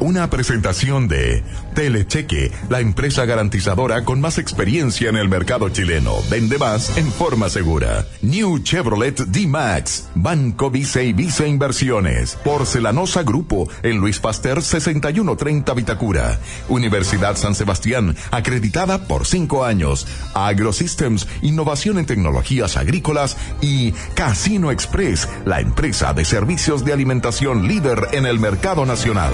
[0.00, 1.42] Una presentación de
[1.74, 6.12] Telecheque, la empresa garantizadora con más experiencia en el mercado chileno.
[6.30, 8.06] Vende más en forma segura.
[8.22, 16.38] New Chevrolet D-Max, Banco Vice y Vice Inversiones, Porcelanosa Grupo, en Luis Pasteur 6130 Vitacura.
[16.68, 20.06] Universidad San Sebastián, acreditada por cinco años.
[20.34, 28.08] AgroSystems, innovación en tecnologías agrícolas y Casino Express, la empresa de servicios de alimentación líder
[28.12, 29.32] en el mercado nacional.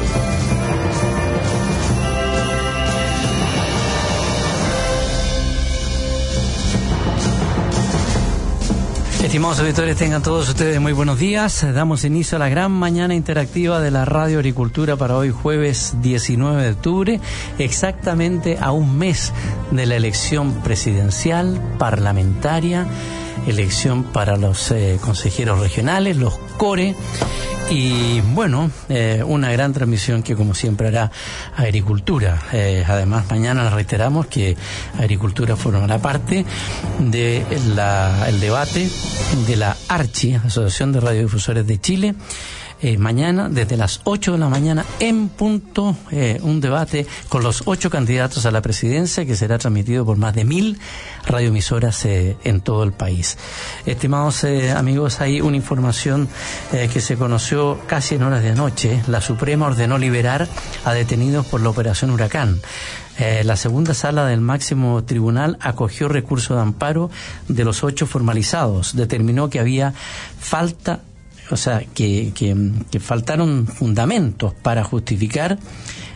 [9.25, 11.67] Estimados auditores, tengan todos ustedes muy buenos días.
[11.75, 16.63] Damos inicio a la gran mañana interactiva de la Radio Agricultura para hoy jueves 19
[16.63, 17.21] de octubre,
[17.59, 19.33] exactamente a un mes
[19.71, 22.87] de la elección presidencial, parlamentaria,
[23.47, 26.95] elección para los eh, consejeros regionales, los CORE
[27.71, 31.11] y bueno, eh, una gran transmisión que como siempre hará
[31.57, 32.41] Agricultura.
[32.53, 34.57] Eh, además, mañana reiteramos que
[34.99, 36.45] Agricultura formará parte
[36.99, 37.79] del
[38.27, 38.89] el debate
[39.47, 42.15] de la ARCHI, Asociación de Radiodifusores de Chile,
[42.81, 47.63] eh, mañana, desde las 8 de la mañana, en punto, eh, un debate con los
[47.67, 50.79] ocho candidatos a la presidencia que será transmitido por más de mil
[51.27, 53.39] radioemisoras eh, en todo el país.
[53.87, 56.29] Estimados amigos, hay una información
[56.71, 59.03] que se conoció casi en horas de anoche.
[59.07, 60.49] La Suprema ordenó liberar
[60.85, 62.61] a detenidos por la operación Huracán.
[63.19, 67.11] la segunda sala del máximo tribunal acogió recurso de amparo
[67.49, 68.95] de los ocho formalizados.
[68.97, 69.95] Determinó que había
[70.39, 71.01] falta
[71.51, 75.59] o sea, que, que, faltaron fundamentos para justificar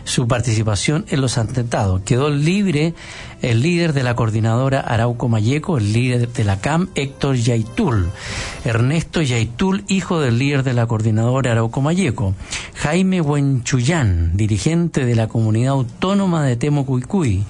[0.05, 2.03] su participación en los atentados.
[2.03, 2.95] Quedó libre
[3.43, 8.09] el líder de la coordinadora Arauco Mayeco, el líder de la CAM, Héctor Yaitul,
[8.65, 12.35] Ernesto Yaitul, hijo del líder de la coordinadora Arauco Mayeco,
[12.75, 17.45] Jaime Huenchuyán, dirigente de la comunidad autónoma de Temocuicuy,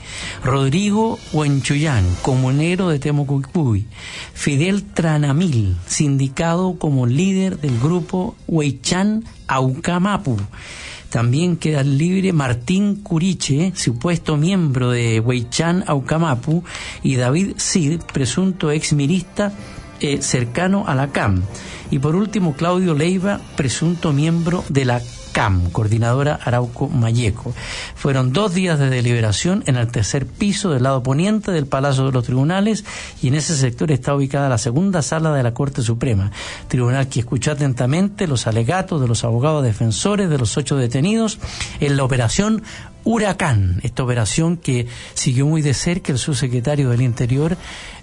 [0.45, 3.87] Rodrigo Huenchuyán, comunero de Temocuicuy,
[4.35, 10.37] Fidel Tranamil, sindicado como líder del grupo Huaychán Aucamapu,
[11.11, 16.65] también queda libre Martín Curiche, supuesto miembro de Huaychan Aucamapu,
[17.03, 19.53] y David Cid, presunto exmirista
[20.01, 21.43] eh, cercano a la CAM.
[21.91, 25.01] Y por último, Claudio Leiva, presunto miembro de la
[25.71, 27.55] Coordinadora Arauco Mayeco.
[27.95, 32.13] Fueron dos días de deliberación en el tercer piso del lado poniente del Palacio de
[32.13, 32.85] los Tribunales
[33.23, 36.33] y en ese sector está ubicada la segunda sala de la Corte Suprema,
[36.67, 41.39] tribunal que escuchó atentamente los alegatos de los abogados defensores de los ocho detenidos
[41.79, 42.65] en la operación
[43.05, 47.57] Huracán, esta operación que siguió muy de cerca el subsecretario del Interior,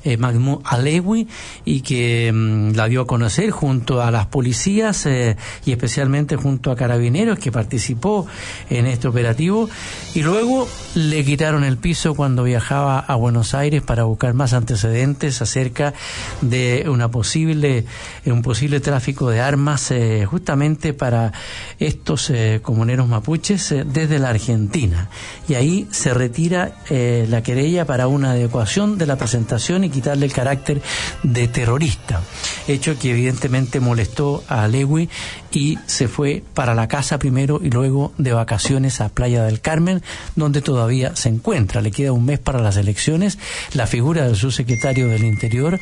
[0.05, 1.27] eh, Mahmoud Alewi,
[1.66, 5.35] y que mm, la dio a conocer junto a las policías eh,
[5.66, 8.25] y especialmente junto a carabineros que participó
[8.69, 9.69] en este operativo,
[10.13, 15.41] y luego le quitaron el piso cuando viajaba a Buenos Aires para buscar más antecedentes
[15.41, 15.93] acerca
[16.41, 17.85] de una posible,
[18.25, 21.31] un posible tráfico de armas eh, justamente para
[21.79, 25.09] estos eh, comuneros mapuches eh, desde la Argentina.
[25.47, 30.33] Y ahí se retira la querella para una adecuación de la presentación y quitarle el
[30.33, 30.81] carácter
[31.23, 32.22] de terrorista,
[32.67, 35.09] hecho que evidentemente molestó a Lewy
[35.56, 40.03] y se fue para la casa primero y luego de vacaciones a Playa del Carmen,
[40.35, 41.81] donde todavía se encuentra.
[41.81, 43.38] Le queda un mes para las elecciones.
[43.73, 45.79] La figura del subsecretario del Interior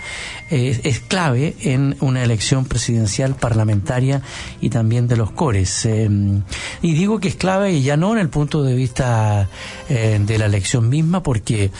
[0.51, 4.21] eh, es clave en una elección presidencial parlamentaria
[4.61, 5.85] y también de los cores.
[5.85, 6.07] Eh,
[6.83, 9.49] y digo que es clave y ya no en el punto de vista
[9.89, 11.71] eh, de la elección misma, porque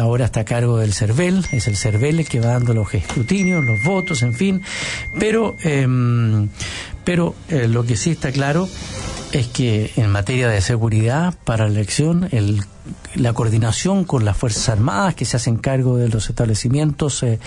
[0.00, 3.64] ahora está a cargo del CERVEL, es el CERVEL el que va dando los escrutinios,
[3.64, 4.62] los votos, en fin,
[5.18, 6.48] pero em,
[7.04, 8.68] pero eh, lo que sí está claro
[9.32, 12.64] es que en materia de seguridad para la elección, el,
[13.14, 17.38] la coordinación con las Fuerzas Armadas que se hacen cargo de los establecimientos eh,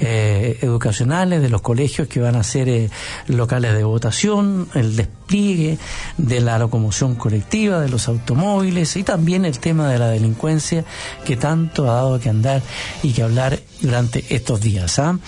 [0.00, 2.90] eh, educacionales, de los colegios que van a ser
[3.26, 5.78] locales de votación, el despliegue
[6.16, 10.84] de la locomoción colectiva, de los automóviles y también el tema de la delincuencia
[11.24, 12.62] que tanto ha dado que andar
[13.02, 14.98] y que hablar durante estos días.
[14.98, 15.18] ¿ah?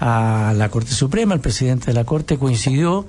[0.00, 3.06] A la Corte Suprema, el presidente de la Corte coincidió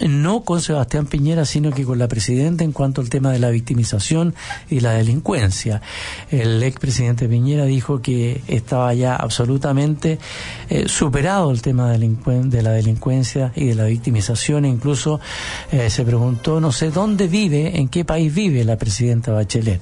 [0.00, 3.50] no con Sebastián Piñera, sino que con la presidenta en cuanto al tema de la
[3.50, 4.34] victimización
[4.68, 5.80] y la delincuencia.
[6.30, 10.18] El expresidente Piñera dijo que estaba ya absolutamente
[10.68, 14.64] eh, superado el tema de la delincuencia y de la victimización.
[14.64, 15.20] Incluso
[15.72, 19.80] eh, se preguntó, no sé, ¿dónde vive, en qué país vive la presidenta Bachelet?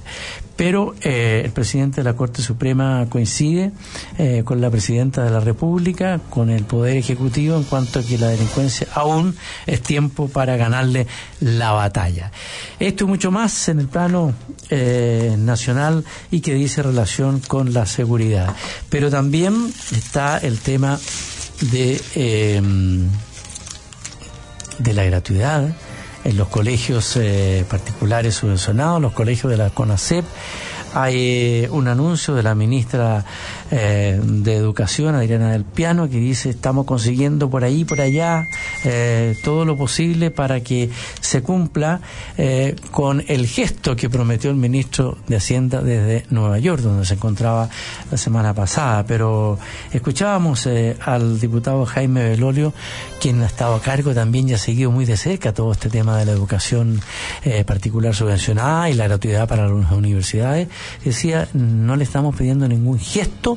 [0.55, 3.71] Pero eh, el presidente de la Corte Suprema coincide
[4.17, 8.17] eh, con la presidenta de la República, con el Poder Ejecutivo, en cuanto a que
[8.17, 9.35] la delincuencia aún
[9.65, 11.07] es tiempo para ganarle
[11.41, 12.31] la batalla.
[12.79, 14.33] Esto y mucho más en el plano
[14.69, 18.55] eh, nacional y que dice relación con la seguridad.
[18.89, 20.99] Pero también está el tema
[21.71, 22.61] de,
[24.79, 25.75] de la gratuidad
[26.25, 30.25] en los colegios eh, particulares subvencionados, los colegios de la CONACEP.
[30.95, 33.23] Hay eh, un anuncio de la ministra
[33.71, 38.47] eh, de Educación, Adriana del Piano, que dice estamos consiguiendo por ahí, por allá,
[38.83, 41.99] eh, todo lo posible para que se cumpla
[42.37, 47.15] eh, con el gesto que prometió el ministro de Hacienda desde Nueva York, donde se
[47.15, 47.67] encontraba
[48.11, 49.03] la semana pasada.
[49.07, 49.57] Pero
[49.91, 50.67] escuchábamos
[51.01, 52.71] al diputado Jaime Belolio,
[53.19, 56.17] quien ha estado a cargo también y ha seguido muy de cerca todo este tema
[56.19, 57.01] de la educación
[57.65, 60.67] particular subvencionada y la gratuidad para las universidades.
[61.03, 63.54] Decía, no le estamos pidiendo ningún gesto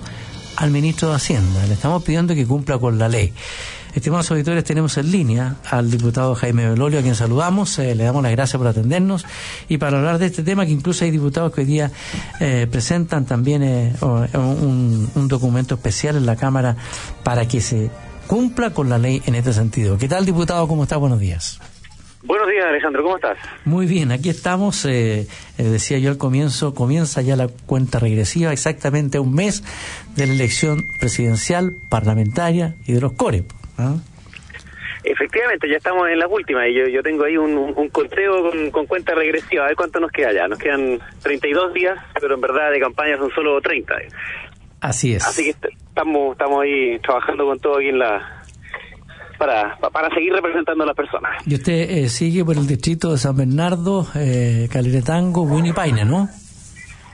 [0.57, 1.67] al ministro de Hacienda.
[1.67, 3.33] Le estamos pidiendo que cumpla con la ley.
[3.95, 8.23] Estimados auditores, tenemos en línea al diputado Jaime Belolio, a quien saludamos, eh, le damos
[8.23, 9.25] las gracias por atendernos
[9.69, 11.91] y para hablar de este tema, que incluso hay diputados que hoy día
[12.39, 16.77] eh, presentan también eh, un, un, documento especial en la Cámara
[17.25, 17.91] para que se
[18.27, 19.97] cumpla con la ley en este sentido.
[19.97, 20.69] ¿Qué tal, diputado?
[20.69, 20.97] ¿Cómo está?
[20.97, 21.59] Buenos días.
[22.23, 23.39] Buenos días, Alejandro, ¿cómo estás?
[23.65, 28.53] Muy bien, aquí estamos, eh, eh, decía yo al comienzo, comienza ya la cuenta regresiva,
[28.53, 29.63] exactamente un mes
[30.17, 33.45] de la elección presidencial, parlamentaria y de los CORE.
[33.79, 33.95] ¿ah?
[35.05, 38.87] Efectivamente, ya estamos en las últimas y yo, yo tengo ahí un, un, conteo con,
[38.87, 40.49] cuenta regresiva, a ver cuánto nos queda ya.
[40.49, 43.95] Nos quedan 32 días, pero en verdad de campaña son solo 30.
[44.81, 45.25] Así es.
[45.25, 48.38] Así que estamos, estamos ahí trabajando con todo aquí en la,
[49.39, 51.47] para, para seguir representando a las personas.
[51.47, 56.29] Y usted eh, sigue por el distrito de San Bernardo, eh, Caliretango, Paine, ¿no?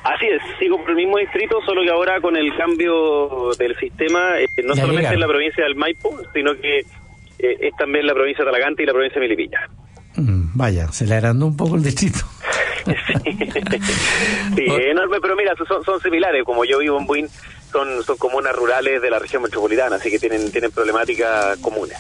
[0.04, 4.38] Así es, sigo por el mismo distrito, solo que ahora con el cambio del sistema,
[4.38, 6.86] eh, no solamente en la provincia del Maipo, sino que eh,
[7.38, 9.60] es también la provincia de Talagante y la provincia de Melipilla.
[10.16, 12.18] Mm, vaya, se le agrandó un poco el distrito.
[14.54, 16.44] sí, enorme, pero mira, son, son similares.
[16.44, 17.26] Como yo vivo en Buin,
[17.74, 21.98] son, son comunas rurales de la región metropolitana, así que tienen, tienen problemáticas comunes.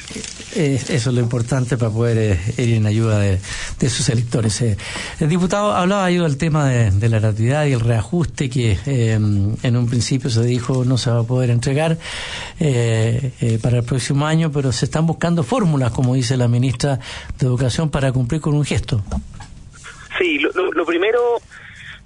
[0.54, 3.40] Eh, eso es lo importante para poder eh, ir en ayuda de,
[3.90, 4.62] sus electores.
[4.62, 4.76] Eh,
[5.18, 9.88] el diputado hablaba ahí del tema de, la gratuidad y el reajuste que en un
[9.88, 11.98] principio se dijo no se va a poder entregar
[12.58, 16.98] para el próximo año, pero se están buscando fórmulas, como dice la ministra
[17.38, 19.02] de Educación, para cumplir con un gesto.
[20.18, 21.40] Sí, lo primero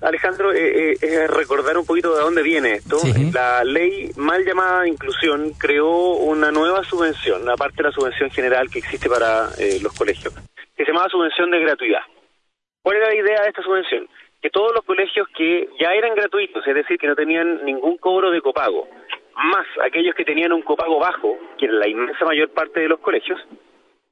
[0.00, 2.98] Alejandro, eh, eh, recordar un poquito de dónde viene esto.
[3.34, 8.78] La ley mal llamada inclusión creó una nueva subvención, aparte de la subvención general que
[8.78, 10.32] existe para eh, los colegios,
[10.76, 12.02] que se llamaba subvención de gratuidad.
[12.82, 14.08] ¿Cuál era la idea de esta subvención?
[14.40, 18.30] Que todos los colegios que ya eran gratuitos, es decir, que no tenían ningún cobro
[18.30, 18.88] de copago,
[19.34, 23.00] más aquellos que tenían un copago bajo, que era la inmensa mayor parte de los
[23.00, 23.40] colegios,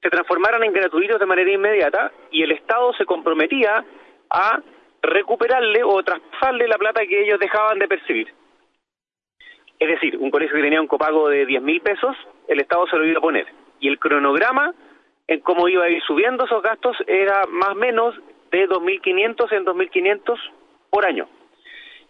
[0.02, 3.84] se transformaran en gratuitos de manera inmediata y el Estado se comprometía
[4.30, 4.60] a
[5.06, 8.32] recuperarle o traspasarle la plata que ellos dejaban de percibir.
[9.78, 12.16] Es decir, un colegio que tenía un copago de 10 mil pesos,
[12.48, 13.46] el Estado se lo iba a poner.
[13.80, 14.74] Y el cronograma
[15.26, 18.14] en cómo iba a ir subiendo esos gastos era más o menos
[18.50, 20.38] de 2.500 en 2.500
[20.90, 21.28] por año.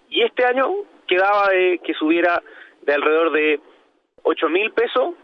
[0.08, 0.70] Y este año
[1.06, 2.42] quedaba de que subiera
[2.82, 3.60] de alrededor de
[4.22, 5.14] 8 mil pesos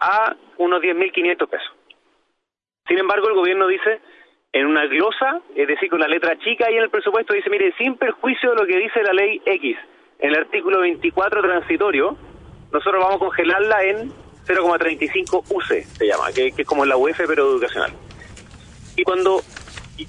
[0.00, 1.72] a unos 10.500 pesos.
[2.86, 4.00] Sin embargo, el gobierno dice
[4.52, 7.72] en una glosa, es decir, con la letra chica y en el presupuesto dice, mire,
[7.78, 9.76] sin perjuicio de lo que dice la ley X,
[10.18, 12.16] en el artículo 24 transitorio,
[12.72, 14.10] nosotros vamos a congelarla en
[14.46, 17.92] 0,35 UC, se llama, que, es como la UF pero educacional.
[18.96, 19.40] Y cuando,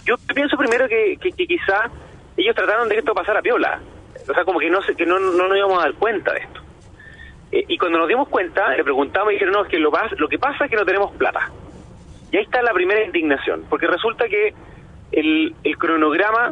[0.06, 1.92] yo pienso primero que, que, quizá
[2.36, 3.80] ellos trataron de que esto pasara piola,
[4.28, 6.62] o sea, como que no, que no, no nos íbamos a dar cuenta de esto.
[7.52, 10.28] Eh, y cuando nos dimos cuenta, le preguntamos y dijeron, no, es que lo, lo
[10.28, 11.52] que pasa es que no tenemos plata.
[12.32, 14.54] Y ahí está la primera indignación, porque resulta que
[15.12, 16.52] el, cronograma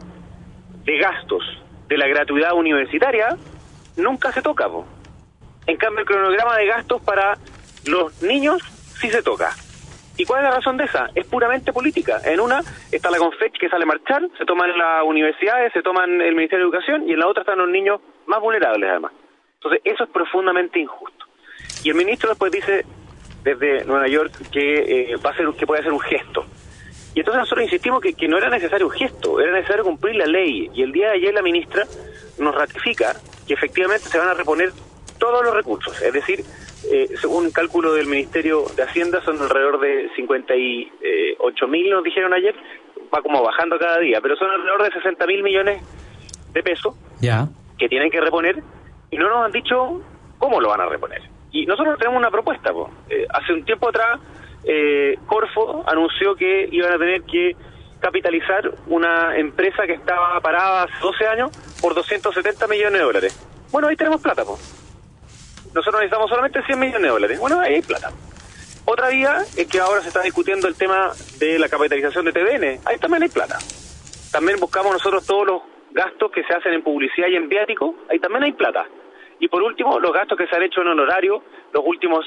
[0.84, 1.44] de gastos
[1.88, 3.38] de la gratuidad universitaria
[3.96, 4.68] nunca se toca.
[5.68, 7.38] En cambio, el cronograma de gastos para
[7.86, 8.62] los niños
[9.00, 9.52] sí se toca.
[10.18, 11.10] ¿Y cuál es la razón de esa?
[11.16, 12.20] Es puramente política.
[12.26, 12.60] En una
[12.92, 16.66] está la CONFECH que sale a marchar, se toman las universidades, se toman el Ministerio
[16.66, 19.14] de Educación y en la otra están los niños más vulnerables además.
[19.56, 21.26] Entonces, eso es profundamente injusto.
[21.84, 22.86] Y el ministro después dice,
[23.44, 26.46] desde Nueva York que eh, va a ser que puede ser un gesto.
[27.16, 30.26] Y entonces nosotros insistimos que, que no era necesario un gesto, era necesario cumplir la
[30.26, 30.70] ley.
[30.74, 31.86] Y el día de ayer la ministra
[32.38, 33.16] nos ratifica
[33.48, 34.72] que efectivamente se van a reponer
[35.18, 36.02] todos los recursos.
[36.02, 36.44] Es decir,
[36.92, 42.34] eh, según un cálculo del Ministerio de Hacienda, son alrededor de 58 mil, nos dijeron
[42.34, 42.56] ayer,
[43.14, 45.84] va como bajando cada día, pero son alrededor de 60 mil millones
[46.54, 47.48] de pesos ya.
[47.78, 48.64] que tienen que reponer
[49.12, 50.02] y no nos han dicho
[50.38, 51.22] cómo lo van a reponer.
[51.52, 52.72] Y nosotros tenemos una propuesta.
[53.10, 54.20] Eh, hace un tiempo atrás,
[54.64, 57.56] eh, Corfo anunció que iban a tener que
[58.00, 61.52] capitalizar una empresa que estaba parada hace 12 años
[61.82, 63.48] por 270 millones de dólares.
[63.72, 64.60] Bueno, ahí tenemos plata, pues.
[65.74, 67.40] Nosotros necesitamos solamente 100 millones de dólares.
[67.40, 68.12] Bueno, ahí hay plata.
[68.86, 72.80] Otra vía es que ahora se está discutiendo el tema de la capitalización de TVN.
[72.86, 73.60] Ahí también hay plata.
[74.32, 77.96] También buscamos nosotros todos los gastos que se hacen en publicidad y en viático.
[78.10, 78.86] Ahí también hay plata.
[79.40, 81.44] Y por último, los gastos que se han hecho en honorario
[81.74, 82.26] los últimos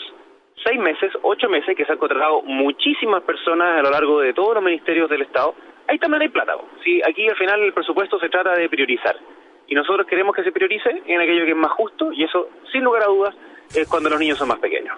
[0.65, 4.55] seis meses, ocho meses, que se han contratado muchísimas personas a lo largo de todos
[4.55, 5.55] los ministerios del Estado.
[5.89, 6.55] Ahí también hay plata.
[6.85, 9.17] Sí, aquí al final el presupuesto se trata de priorizar
[9.73, 12.83] y nosotros queremos que se priorice en aquello que es más justo y eso, sin
[12.85, 13.35] lugar a dudas,
[13.75, 14.95] es cuando los niños son más pequeños.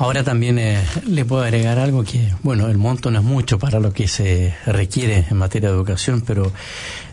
[0.00, 3.78] Ahora también eh, le puedo agregar algo que, bueno, el monto no es mucho para
[3.78, 6.50] lo que se requiere en materia de educación, pero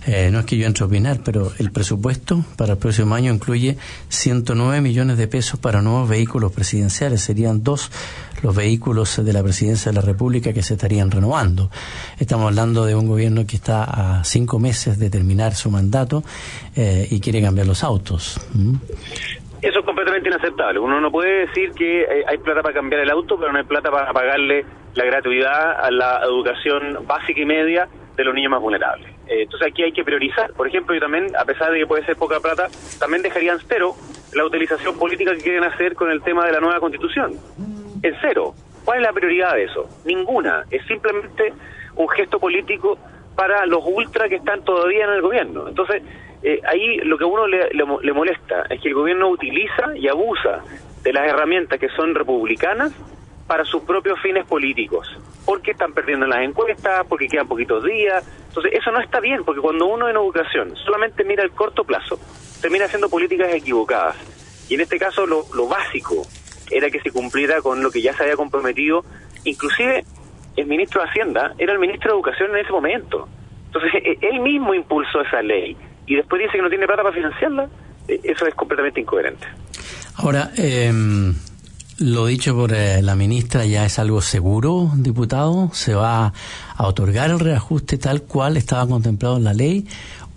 [0.08, 3.34] eh, no es que yo entre a opinar, pero el presupuesto para el próximo año
[3.34, 3.78] incluye
[4.10, 7.22] 109 millones de pesos para nuevos vehículos presidenciales.
[7.22, 7.92] Serían dos
[8.44, 11.70] los vehículos de la presidencia de la República que se estarían renovando.
[12.20, 16.24] Estamos hablando de un gobierno que está a cinco meses de terminar su mandato
[16.76, 18.40] eh, y quiere cambiar los autos.
[19.62, 20.80] Eso es completamente inaceptable.
[20.80, 23.64] Uno no puede decir que eh, hay plata para cambiar el auto, pero no hay
[23.66, 28.62] plata para pagarle la gratuidad a la educación básica y media de los niños más
[28.62, 29.15] vulnerables.
[29.28, 30.54] Eh, entonces aquí hay que priorizar.
[30.54, 32.68] Por ejemplo, yo también, a pesar de que puede ser poca plata,
[33.00, 33.96] también dejarían cero
[34.34, 37.34] la utilización política que quieren hacer con el tema de la nueva constitución
[38.04, 38.54] en cero.
[38.84, 39.90] ¿Cuál es la prioridad de eso?
[40.06, 40.64] Ninguna.
[40.70, 41.54] Es simplemente
[41.96, 42.98] un gesto político
[43.36, 45.68] para los ultra que están todavía en el gobierno.
[45.68, 46.04] Entonces,
[46.44, 50.08] eh, ahí lo que a uno le, le, molesta es que el gobierno utiliza y
[50.08, 50.62] abusa
[51.02, 52.94] de las herramientas que son republicanas
[53.48, 55.08] para sus propios fines políticos.
[55.46, 58.24] Porque están perdiendo las encuestas, porque quedan poquitos días.
[58.48, 62.20] Entonces, eso no está bien, porque cuando uno en educación solamente mira el corto plazo,
[62.62, 64.16] termina haciendo políticas equivocadas.
[64.70, 66.26] Y en este caso, lo, lo básico
[66.72, 69.04] era que se cumpliera con lo que ya se había comprometido.
[69.44, 70.04] Inclusive
[70.56, 73.28] el ministro de Hacienda era el ministro de Educación en ese momento.
[73.68, 75.76] Entonces e, él mismo impulsó esa ley
[76.08, 77.70] y después dice que no tiene plata para financiarla.
[78.08, 79.46] E, eso es completamente incoherente.
[80.18, 81.36] Ahora, em,
[82.00, 85.70] lo dicho por eh, la ministra ya es algo seguro, diputado.
[85.74, 86.34] ¿Se va
[86.78, 89.86] a otorgar el reajuste tal cual estaba contemplado en la ley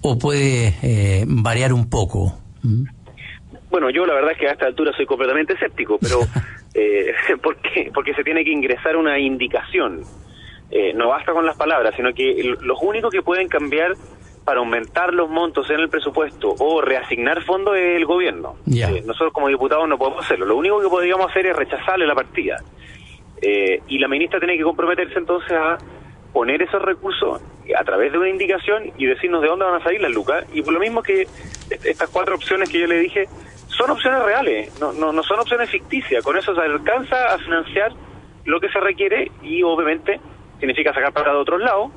[0.02, 2.38] o puede eh, variar un poco?
[2.62, 2.84] ¿Mm?
[3.70, 6.20] Bueno, yo la verdad es que a esta altura soy completamente escéptico, pero
[6.74, 7.12] eh,
[7.42, 7.90] ¿por qué?
[7.92, 10.02] Porque se tiene que ingresar una indicación.
[10.70, 13.94] Eh, no basta con las palabras, sino que los únicos que pueden cambiar
[14.48, 18.56] para aumentar los montos en el presupuesto o reasignar fondos es el gobierno.
[18.66, 20.46] Eh, nosotros como diputados no podemos hacerlo.
[20.46, 22.56] Lo único que podríamos hacer es rechazarle la partida.
[23.42, 25.76] Eh, y la ministra tiene que comprometerse entonces a
[26.32, 27.42] poner esos recursos
[27.78, 30.46] a través de una indicación y decirnos de dónde van a salir las lucas.
[30.54, 31.28] Y por lo mismo que
[31.84, 33.28] estas cuatro opciones que yo le dije
[33.66, 36.24] son opciones reales, no, no, no son opciones ficticias.
[36.24, 37.92] Con eso se alcanza a financiar
[38.46, 40.18] lo que se requiere y obviamente
[40.58, 41.90] significa sacar para de otros lados,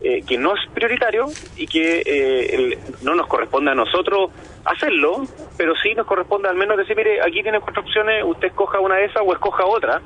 [0.00, 1.26] eh, que no es prioritario
[1.56, 4.30] y que eh, no nos corresponde a nosotros
[4.64, 5.26] hacerlo,
[5.56, 8.94] pero sí nos corresponde al menos decir, mire, aquí tiene cuatro opciones, usted escoja una
[8.94, 10.00] de esas o escoja otra,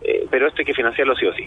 [0.00, 1.44] eh, pero esto hay que financiarlo sí o sí.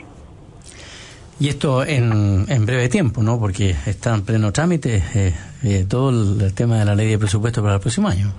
[1.39, 3.39] Y esto en, en breve tiempo, ¿no?
[3.39, 5.33] Porque está en pleno trámite
[5.87, 8.33] todo el tema de la ley de presupuesto para el próximo año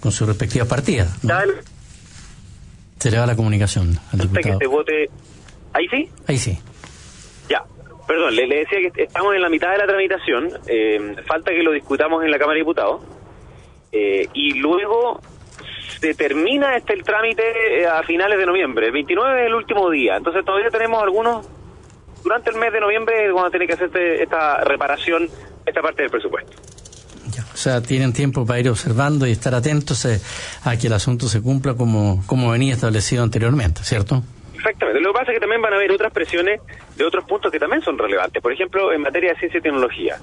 [0.00, 1.18] con sus respectivas partidas.
[2.98, 4.58] Se le va la comunicación al diputado.
[4.58, 5.10] Que vote...
[5.72, 6.10] ¿Ahí sí?
[6.26, 6.58] Ahí sí.
[8.06, 10.48] Perdón, le, decía que estamos en la mitad de la tramitación.
[10.68, 13.02] Eh, falta que lo discutamos en la Cámara de Diputados.
[13.90, 15.20] Eh, y luego
[16.00, 18.86] se termina este el trámite eh, a finales de noviembre.
[18.86, 20.16] El 29 es el último día.
[20.16, 21.48] Entonces todavía tenemos algunos...
[22.22, 25.28] Durante el mes de noviembre a tener que hacer este, esta reparación,
[25.64, 26.52] esta parte del presupuesto.
[27.52, 30.06] O sea, tienen tiempo para ir observando y estar atentos
[30.64, 34.24] a que el asunto se cumpla como, como venía establecido anteriormente, ¿cierto?
[34.56, 35.00] Exactamente.
[35.00, 36.60] Lo que pasa es que también van a haber otras presiones
[36.96, 38.42] de otros puntos que también son relevantes.
[38.42, 40.16] Por ejemplo, en materia de ciencia y tecnología,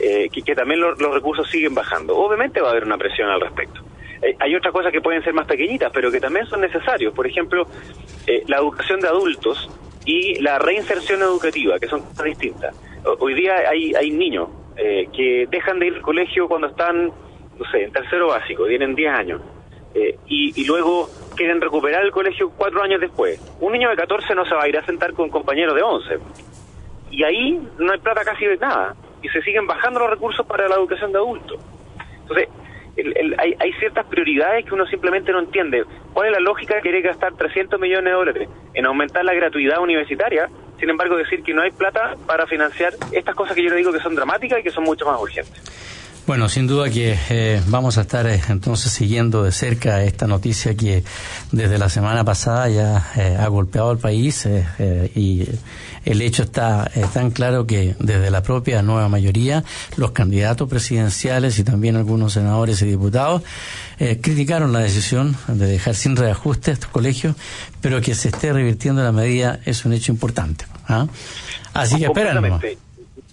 [0.00, 2.16] eh, que, también los recursos siguen bajando.
[2.16, 3.80] Obviamente va a haber una presión al respecto.
[4.22, 7.14] Eh, hay otras cosas que pueden ser más pequeñitas, pero que también son necesarios.
[7.14, 7.66] Por ejemplo,
[8.46, 9.70] la educación de adultos
[10.04, 12.74] y la reinserción educativa, que son cosas distintas.
[13.18, 17.70] Hoy día hay, hay niños eh, que dejan de ir al colegio cuando están, no
[17.70, 19.40] sé, en tercero básico, tienen 10 años,
[19.96, 23.40] eh, y, luego quieren recuperar el colegio cuatro años después.
[23.60, 26.18] Un niño de 14 no se va a ir a sentar con compañeros de 11.
[27.10, 30.68] y ahí no hay plata casi de nada, y se siguen bajando los recursos para
[30.68, 31.58] la educación de adultos.
[32.20, 32.48] Entonces,
[33.38, 35.84] hay, hay, ciertas prioridades que uno simplemente no entiende.
[36.12, 39.80] ¿Cuál es la lógica de querer gastar 300 millones de dólares en aumentar la gratuidad
[39.80, 40.50] universitaria?
[40.78, 43.92] Sin embargo, decir que no hay plata para financiar estas cosas que yo le digo
[43.92, 45.85] que son dramáticas y que son mucho más urgentes.
[46.26, 50.76] Bueno, sin duda que eh, vamos a estar eh, entonces siguiendo de cerca esta noticia
[50.76, 51.04] que
[51.52, 54.48] desde la semana pasada ya eh, ha golpeado al país
[55.14, 55.48] y
[56.04, 59.62] el hecho está tan claro que desde la propia nueva mayoría
[59.96, 63.42] los candidatos presidenciales y también algunos senadores y diputados
[63.98, 67.36] criticaron la decisión de dejar sin reajuste estos colegios,
[67.80, 70.66] pero que se esté revirtiendo la medida es un hecho importante.
[70.88, 71.06] ¿ah?
[71.72, 72.76] Así que espérame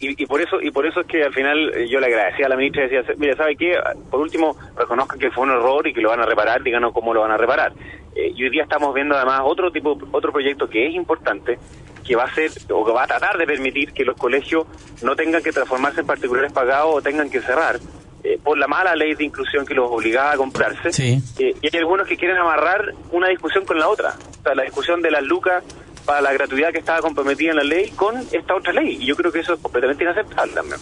[0.10, 2.50] y, por eso y por eso es que al final eh, yo le agradecía a
[2.50, 3.78] la ministra y decía, mira, ¿sabe qué?
[4.10, 7.14] Por último, reconozcan que fue un error y que lo van a reparar, díganos cómo
[7.14, 7.74] lo van a reparar.
[8.16, 11.58] Eh, y hoy día estamos viendo además otro tipo otro proyecto que es importante,
[12.06, 14.66] que va a ser o que va a tratar de permitir que los colegios
[15.02, 17.80] no tengan que transformarse en particulares pagados o tengan que cerrar.
[18.26, 21.22] Eh, por la mala ley de inclusión que los obligaba a comprarse.
[21.38, 24.14] y hay algunos que quieren amarrar una discusión con la otra.
[24.40, 25.62] O sea, la discusión de las lucas
[26.06, 28.98] para la gratuidad que estaba comprometida en la ley con esta otra ley.
[29.02, 30.80] Y yo creo que eso es completamente inaceptable también.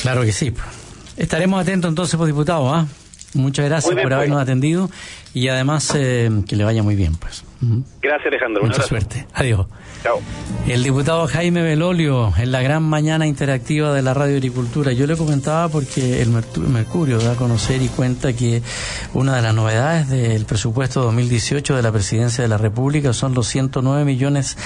[0.00, 0.52] Claro que sí.
[1.16, 2.72] Estaremos atentos entonces, por diputado.
[2.72, 2.86] ¿ah?
[3.34, 4.42] Muchas gracias por habernos pues.
[4.42, 4.90] atendido
[5.34, 7.16] y además eh, que le vaya muy bien.
[7.16, 7.44] pues.
[8.00, 8.64] Gracias, Alejandro.
[8.64, 9.26] Mucha suerte.
[9.34, 9.66] Adiós.
[10.66, 14.92] El diputado Jaime Belolio en la gran mañana interactiva de la Radio Agricultura.
[14.92, 16.30] Yo le comentaba porque el
[16.68, 18.62] Mercurio da a conocer y cuenta que
[19.14, 23.46] una de las novedades del presupuesto 2018 de la Presidencia de la República son los
[23.46, 24.56] 109 millones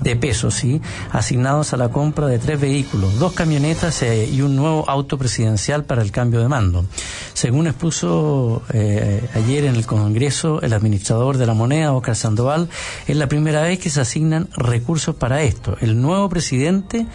[0.00, 0.80] de pesos, ¿sí?
[1.10, 5.84] asignados a la compra de tres vehículos, dos camionetas eh, y un nuevo auto presidencial
[5.84, 6.84] para el cambio de mando.
[7.32, 12.43] Según expuso eh, ayer en el Congreso el administrador de la moneda, Oscar Sandoval,
[13.06, 15.76] es la primera vez que se asignan recursos para esto.
[15.80, 17.06] El nuevo presidente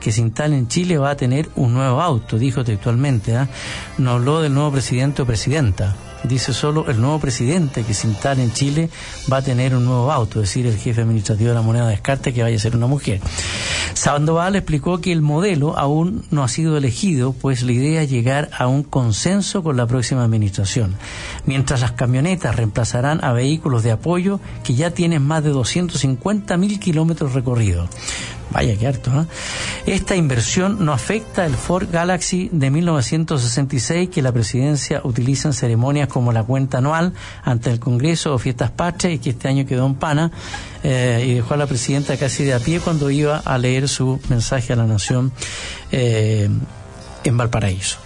[0.00, 3.36] que se instale en Chile va a tener un nuevo auto, dijo textualmente.
[3.36, 3.48] ¿ah?
[3.98, 8.42] No habló del nuevo presidente o presidenta dice solo el nuevo presidente que se instala
[8.42, 8.90] en Chile
[9.32, 12.32] va a tener un nuevo auto, es decir, el jefe administrativo de la moneda descarte
[12.32, 13.20] que vaya a ser una mujer.
[13.94, 18.50] Sandoval explicó que el modelo aún no ha sido elegido, pues la idea es llegar
[18.58, 20.96] a un consenso con la próxima administración,
[21.46, 26.80] mientras las camionetas reemplazarán a vehículos de apoyo que ya tienen más de 250 mil
[26.80, 27.88] kilómetros recorridos.
[28.50, 29.26] Vaya que harto, ¿eh?
[29.86, 36.08] Esta inversión no afecta el Ford Galaxy de 1966 que la presidencia utiliza en ceremonias
[36.08, 39.86] como la cuenta anual ante el Congreso o fiestas patrias y que este año quedó
[39.86, 40.30] en pana
[40.82, 44.20] eh, y dejó a la presidenta casi de a pie cuando iba a leer su
[44.28, 45.32] mensaje a la nación.
[45.90, 46.48] Eh,
[47.24, 47.98] en Valparaíso.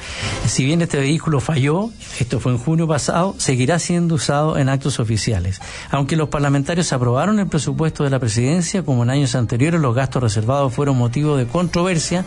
[0.47, 5.01] Si bien este vehículo falló, esto fue en junio pasado, seguirá siendo usado en actos
[5.01, 5.61] oficiales.
[5.91, 10.23] Aunque los parlamentarios aprobaron el presupuesto de la presidencia, como en años anteriores los gastos
[10.23, 12.25] reservados fueron motivo de controversia,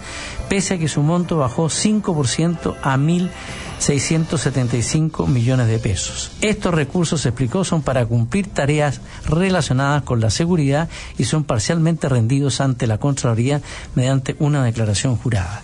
[0.49, 3.31] pese a que su monto bajó 5% a mil
[3.81, 6.31] 675 millones de pesos.
[6.41, 12.07] Estos recursos, se explicó, son para cumplir tareas relacionadas con la seguridad y son parcialmente
[12.07, 13.59] rendidos ante la Contraloría
[13.95, 15.63] mediante una declaración jurada.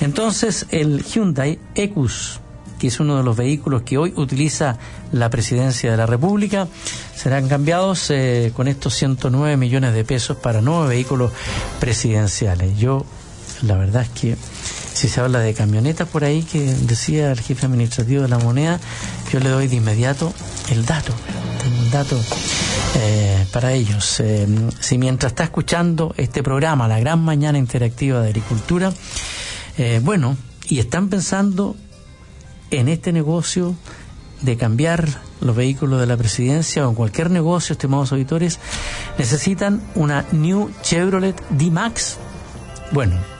[0.00, 2.40] Entonces, el Hyundai Ecus
[2.78, 4.76] que es uno de los vehículos que hoy utiliza
[5.10, 6.68] la presidencia de la República,
[7.14, 11.32] serán cambiados eh, con estos 109 millones de pesos para nuevos vehículos
[11.80, 12.76] presidenciales.
[12.76, 13.06] Yo,
[13.62, 14.36] la verdad es que
[14.96, 18.80] si se habla de camionetas por ahí que decía el jefe administrativo de la moneda,
[19.30, 20.32] yo le doy de inmediato
[20.70, 21.12] el dato,
[21.66, 22.18] el dato
[22.94, 24.20] eh, para ellos.
[24.20, 24.48] Eh,
[24.80, 28.90] si mientras está escuchando este programa, la gran mañana interactiva de agricultura,
[29.76, 31.76] eh, bueno, y están pensando
[32.70, 33.74] en este negocio
[34.40, 35.06] de cambiar
[35.42, 38.60] los vehículos de la presidencia o en cualquier negocio, estimados auditores,
[39.18, 42.16] necesitan una New Chevrolet D-Max.
[42.92, 43.35] Bueno,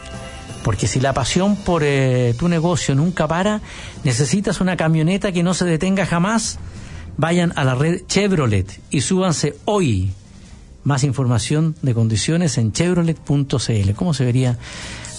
[0.66, 3.61] porque si la pasión por eh, tu negocio nunca para,
[4.02, 6.59] necesitas una camioneta que no se detenga jamás.
[7.16, 10.11] Vayan a la red Chevrolet y súbanse hoy.
[10.83, 13.92] Más información de condiciones en chevrolet.cl.
[13.94, 14.59] ¿Cómo se vería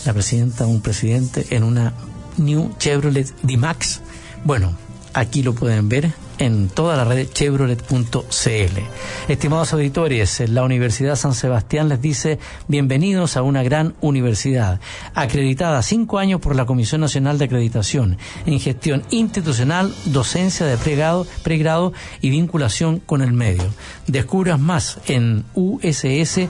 [0.05, 1.93] la presidenta o un presidente en una
[2.35, 4.01] New Chevrolet D-Max?
[4.43, 4.75] Bueno,
[5.13, 8.79] aquí lo pueden ver en toda la red chevrolet.cl.
[9.27, 14.79] Estimados auditores, la Universidad San Sebastián les dice bienvenidos a una gran universidad,
[15.13, 21.93] acreditada cinco años por la Comisión Nacional de Acreditación en gestión institucional, docencia de pregrado,
[22.21, 23.65] y vinculación con el medio.
[24.07, 26.47] Descubras más en uss.cl.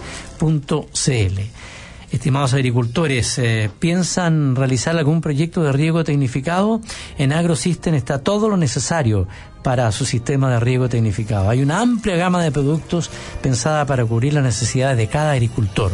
[2.12, 6.80] Estimados agricultores, eh, ¿piensan realizar algún proyecto de riego tecnificado?
[7.18, 9.28] En AgroSystem está todo lo necesario
[9.62, 11.50] para su sistema de riego tecnificado.
[11.50, 15.92] Hay una amplia gama de productos pensada para cubrir las necesidades de cada agricultor.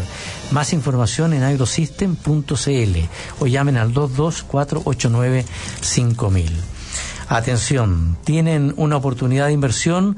[0.51, 2.99] Más información en agrosystem.cl
[3.39, 6.51] o llamen al 224895000.
[7.27, 10.15] Atención, tienen una oportunidad de inversión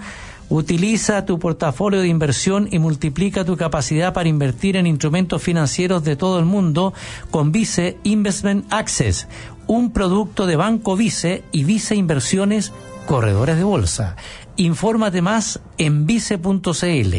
[0.49, 6.15] Utiliza tu portafolio de inversión y multiplica tu capacidad para invertir en instrumentos financieros de
[6.15, 6.93] todo el mundo
[7.31, 9.27] con Vice Investment Access,
[9.67, 12.71] un producto de Banco Vice y Vice Inversiones
[13.07, 14.15] Corredores de Bolsa.
[14.55, 17.15] Infórmate más en vice.cl.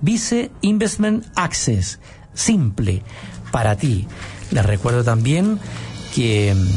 [0.00, 1.98] Vice Investment Access.
[2.32, 3.02] Simple.
[3.50, 4.06] Para ti.
[4.50, 5.58] Les recuerdo también
[6.14, 6.68] que mm,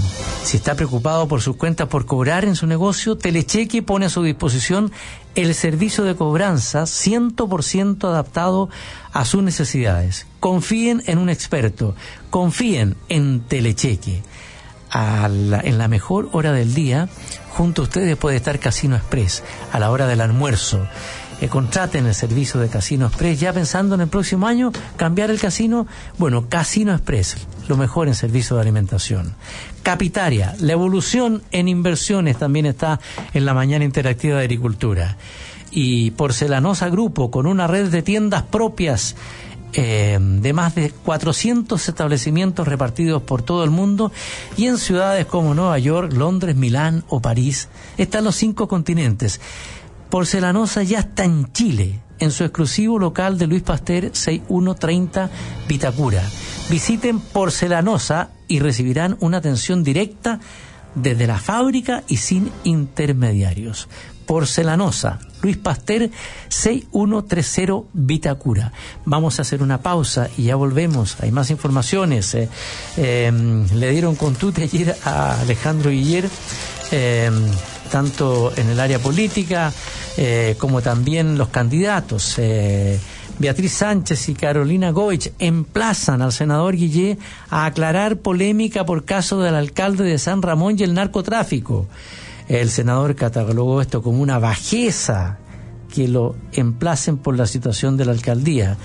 [0.44, 4.24] si está preocupado por sus cuentas por cobrar en su negocio, Telecheque pone a su
[4.24, 4.92] disposición
[5.36, 8.70] el servicio de cobranza 100% adaptado
[9.14, 10.28] a sus necesidades.
[10.40, 11.96] Confíen en un experto,
[12.30, 14.24] confíen en Telecheque.
[14.94, 17.08] en la mejor hora del día,
[17.50, 20.86] junto a ustedes puede estar Casino Express, a la hora del almuerzo.
[21.42, 25.40] Eh, contraten el servicio de Casino Express, ya pensando en el próximo año cambiar el
[25.40, 25.88] casino.
[26.20, 27.36] Bueno, Casino Express,
[27.68, 29.34] lo mejor en servicio de alimentación.
[29.82, 33.00] Capitaria, la evolución en inversiones también está
[33.34, 35.18] en la mañana interactiva de agricultura.
[35.72, 39.16] Y Porcelanosa Grupo, con una red de tiendas propias
[39.74, 44.12] eh, de más de 400 establecimientos repartidos por todo el mundo
[44.58, 49.40] y en ciudades como Nueva York, Londres, Milán o París, están los cinco continentes.
[50.12, 55.30] Porcelanosa ya está en Chile, en su exclusivo local de Luis Pasteur 6130
[55.70, 56.22] Vitacura.
[56.70, 60.42] Visiten Porcelanosa y recibirán una atención directa
[60.96, 63.88] desde la fábrica y sin intermediarios.
[64.26, 66.10] Porcelanosa, Luis Pasteur
[66.50, 68.74] 6130 Vitacura.
[69.06, 71.22] Vamos a hacer una pausa y ya volvemos.
[71.22, 72.36] Hay más informaciones.
[72.36, 72.50] Eh,
[72.98, 76.30] em, le dieron contute ayer a Alejandro Guiller,
[76.92, 77.34] em,
[77.92, 79.72] tanto en el área política
[80.18, 82.36] eh, como también los candidatos.
[82.38, 83.00] Eh,
[83.38, 87.18] Beatriz Sánchez y Carolina Goich emplazan al senador Guillé
[87.50, 91.88] a aclarar polémica por caso del alcalde de San Ramón y el narcotráfico.
[92.48, 95.38] El senador catalogó esto como una bajeza
[95.94, 98.78] que lo emplacen por la situación de la alcaldía.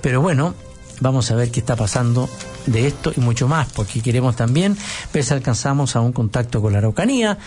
[0.00, 0.54] Pero bueno,
[1.00, 2.28] vamos a ver qué está pasando
[2.66, 4.76] de esto y mucho más, porque queremos también
[5.12, 7.38] ver si alcanzamos a un contacto con la Araucanía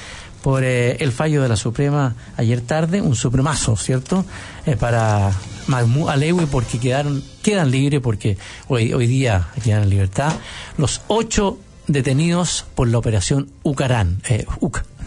[0.42, 4.26] por eh, el fallo de la Suprema ayer tarde, un supremazo, ¿cierto?
[4.66, 5.32] Eh, para
[5.68, 10.34] Mahmoud Alewi porque quedaron, quedan libres porque hoy, hoy día quedan en libertad
[10.78, 14.46] los ocho detenidos por la operación Ucarán, eh,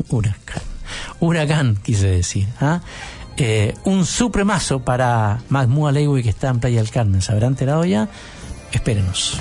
[0.08, 0.62] huracán,
[1.20, 2.80] huracán quise decir, ¿ah?
[3.36, 7.84] eh, un supremazo para Mahmoud Alewi que está en Playa del Carmen, ¿se habrá enterado
[7.84, 8.08] ya?
[8.72, 9.40] Espérenos.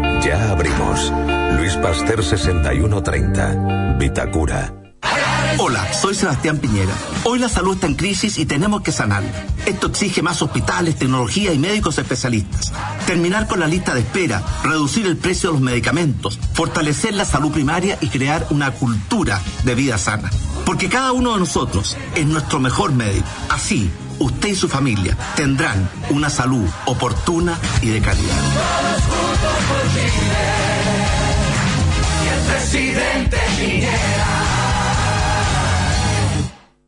[0.23, 1.11] Ya abrimos.
[1.57, 4.73] Luis Pasteur 6130, Vitacura.
[5.57, 6.93] Hola, soy Sebastián Piñera.
[7.23, 9.31] Hoy la salud está en crisis y tenemos que sanarla.
[9.65, 12.71] Esto exige más hospitales, tecnología y médicos especialistas.
[13.05, 17.51] Terminar con la lista de espera, reducir el precio de los medicamentos, fortalecer la salud
[17.51, 20.29] primaria y crear una cultura de vida sana.
[20.65, 23.25] Porque cada uno de nosotros es nuestro mejor médico.
[23.49, 29.40] Así, usted y su familia tendrán una salud oportuna y de calidad.
[32.71, 33.37] Presidente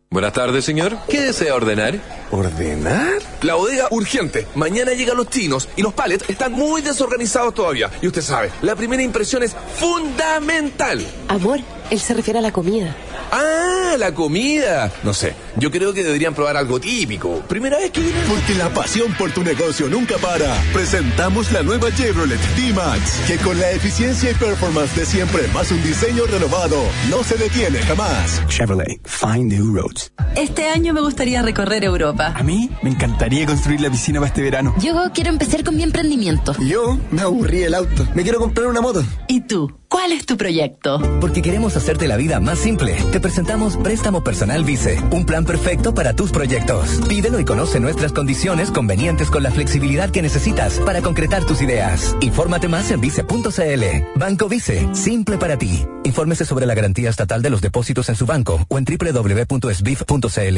[0.10, 0.96] Buenas tardes, señor.
[1.10, 2.00] ¿Qué desea ordenar?
[2.30, 3.19] ¿Ordenar?
[3.41, 4.48] La bodega urgente.
[4.54, 7.89] Mañana llegan los chinos y los palets están muy desorganizados todavía.
[8.02, 11.04] Y usted sabe, la primera impresión es fundamental.
[11.28, 12.96] Amor, él se refiere a la comida.
[13.36, 14.91] Ah, la comida.
[15.02, 17.39] No sé, yo creo que deberían probar algo típico.
[17.50, 20.54] Primera vez que Porque la pasión por tu negocio nunca para.
[20.72, 25.82] Presentamos la nueva Chevrolet D-Max, que con la eficiencia y performance de siempre, más un
[25.82, 26.78] diseño renovado,
[27.10, 28.39] no se detiene jamás.
[28.48, 30.12] Chevrolet, find new roads.
[30.36, 32.34] Este año me gustaría recorrer Europa.
[32.36, 34.76] A mí me encantaría construir la piscina para este verano.
[34.80, 36.56] Yo quiero empezar con mi emprendimiento.
[36.60, 38.08] Yo me aburrí el auto.
[38.13, 39.04] Me quiero comprar una moto.
[39.28, 39.72] ¿Y tú?
[39.94, 41.00] ¿Cuál ¿Cuál es tu proyecto?
[41.22, 42.98] Porque queremos hacerte la vida más simple.
[43.14, 47.00] Te presentamos Préstamo Personal Vice, un plan perfecto para tus proyectos.
[47.08, 52.18] Pídelo y conoce nuestras condiciones convenientes con la flexibilidad que necesitas para concretar tus ideas.
[52.20, 53.84] Infórmate más en vice.cl.
[54.20, 55.86] Banco Vice, simple para ti.
[56.04, 60.58] Infórmese sobre la garantía estatal de los depósitos en su banco o en www.sbif.cl.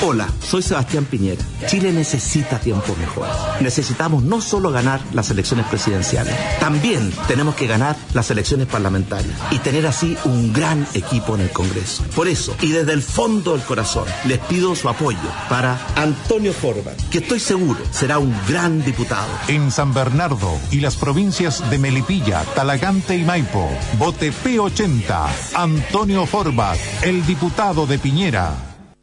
[0.00, 1.42] Hola, soy Sebastián Piñera.
[1.66, 3.32] Chile necesita tiempos mejores.
[3.60, 9.58] Necesitamos no solo ganar las elecciones presidenciales, también tenemos que ganar las elecciones parlamentarias y
[9.58, 12.04] tener así un gran equipo en el Congreso.
[12.14, 16.94] Por eso, y desde el fondo del corazón, les pido su apoyo para Antonio Forman,
[17.10, 19.28] que estoy seguro será un gran diputado.
[19.48, 26.78] En San Bernardo y las provincias de Melipilla, Talagante y Maipo, vote P80, Antonio Forbat,
[27.02, 28.67] el diputado de Piñera.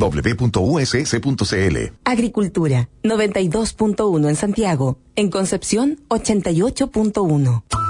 [0.00, 1.76] www.uss.cl.
[2.04, 7.89] Agricultura 92.1 en Santiago, en Concepción 88.1.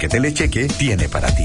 [0.00, 1.44] que Telecheque tiene para ti.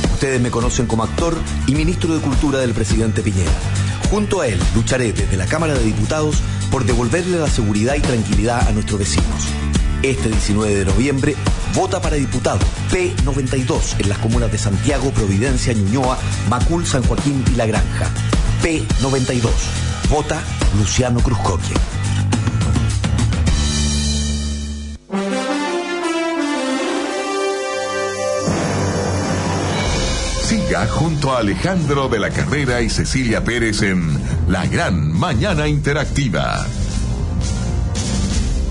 [0.21, 3.49] Ustedes me conocen como actor y ministro de Cultura del presidente Piñera.
[4.11, 8.67] Junto a él lucharé desde la Cámara de Diputados por devolverle la seguridad y tranquilidad
[8.67, 9.47] a nuestros vecinos.
[10.03, 11.35] Este 19 de noviembre,
[11.73, 12.59] vota para diputado
[12.91, 16.19] P92 en las comunas de Santiago, Providencia, Ñuñoa,
[16.51, 18.11] Macul, San Joaquín y La Granja.
[18.61, 19.49] P92.
[20.07, 20.39] Vota
[20.77, 21.73] Luciano Cruzcoque.
[30.73, 36.65] Junto a Alejandro de la Carrera y Cecilia Pérez en La Gran Mañana Interactiva.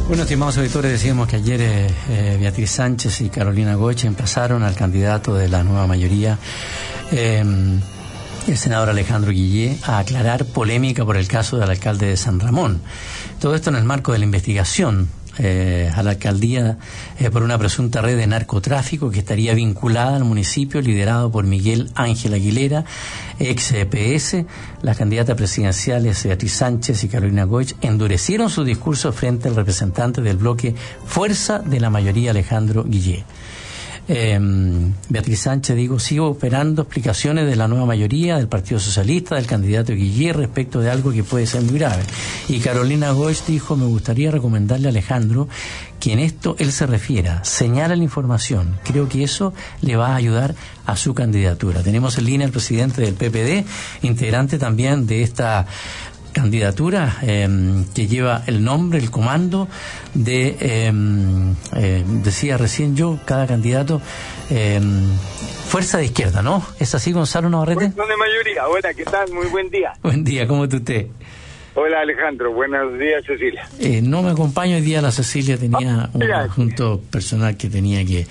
[0.09, 4.75] Bueno, estimados auditores, decíamos que ayer eh, eh, Beatriz Sánchez y Carolina Goche emplazaron al
[4.75, 6.39] candidato de la nueva mayoría,
[7.13, 7.45] eh,
[8.49, 12.81] el senador Alejandro Guillé, a aclarar polémica por el caso del alcalde de San Ramón.
[13.41, 16.79] Todo esto en el marco de la investigación eh, a la alcaldía
[17.19, 21.91] eh, por una presunta red de narcotráfico que estaría vinculada al municipio liderado por Miguel
[21.95, 22.85] Ángel Aguilera,
[23.39, 24.45] ex EPS.
[24.83, 30.37] Las candidatas presidenciales Beatriz Sánchez y Carolina Goich endurecieron su discurso frente al representante del
[30.37, 30.75] bloque
[31.07, 33.25] Fuerza de la Mayoría, Alejandro Guillé.
[34.13, 34.41] Eh,
[35.09, 39.93] Beatriz Sánchez, digo, sigo esperando explicaciones de la nueva mayoría del Partido Socialista, del candidato
[39.93, 42.03] Guillermo respecto de algo que puede ser muy grave.
[42.49, 45.49] Y Carolina Goich dijo, me gustaría recomendarle a Alejandro
[46.01, 48.81] que en esto él se refiera, señala la información.
[48.83, 51.85] Creo que eso le va a ayudar a su candidatura.
[51.85, 53.65] Tenemos en línea al presidente del PPD,
[54.03, 55.67] integrante también de esta
[56.33, 59.69] candidatura em, que lleva el nombre, el comando
[60.15, 64.01] de, em, eh, decía recién yo, cada candidato,
[64.51, 65.09] em,
[65.69, 66.65] fuerza de izquierda, ¿no?
[66.79, 67.91] ¿Es así, Gonzalo Navarrete?
[67.91, 68.69] Fuerza de mayoría.
[68.69, 69.33] Hola, ¿qué tal?
[69.33, 69.93] Muy buen día.
[70.03, 71.07] Buen día, ¿cómo está usted?
[71.75, 72.53] Hola, Alejandro.
[72.53, 73.69] Buenos días, Cecilia.
[73.79, 78.27] Eh, no me acompaño hoy día la Cecilia, tenía un asunto personal que tenía que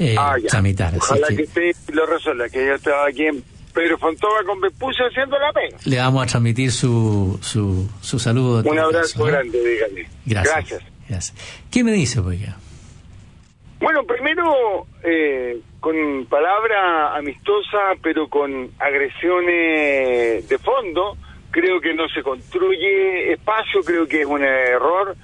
[0.00, 0.88] eh, Ah, tramitar.
[0.88, 4.60] así Ojalá que que usted lo resuelva, que yo estaba aquí en Pedro Fontova con
[4.60, 5.76] Bepuso haciendo la pega.
[5.84, 8.62] le vamos a transmitir su, su, su saludo.
[8.68, 10.08] Un abrazo grande, dígale.
[10.26, 10.54] Gracias.
[10.54, 10.82] Gracias.
[11.08, 11.64] Gracias.
[11.70, 12.56] ¿Qué me dice, oiga?
[13.80, 21.16] Bueno, primero, eh, con palabra amistosa, pero con agresiones de fondo,
[21.50, 25.16] creo que no se construye espacio, creo que es un error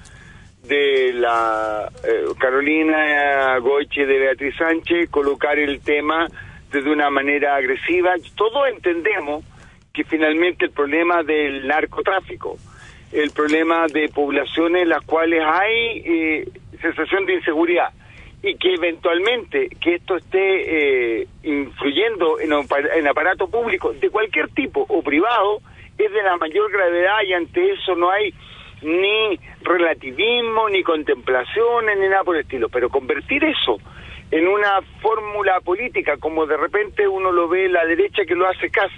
[0.63, 6.27] de la eh, Carolina Goiche de Beatriz Sánchez colocar el tema
[6.71, 8.13] desde una manera agresiva.
[8.35, 9.43] Todos entendemos
[9.93, 12.57] que finalmente el problema del narcotráfico,
[13.11, 16.49] el problema de poblaciones en las cuales hay eh,
[16.81, 17.89] sensación de inseguridad
[18.43, 24.85] y que eventualmente que esto esté eh, influyendo en, en aparato público de cualquier tipo
[24.87, 25.61] o privado
[25.97, 28.33] es de la mayor gravedad y ante eso no hay
[28.83, 32.69] ni relativismo, ni contemplaciones, ni nada por el estilo.
[32.69, 33.79] Pero convertir eso
[34.31, 38.69] en una fórmula política, como de repente uno lo ve la derecha que lo hace
[38.69, 38.91] Cas,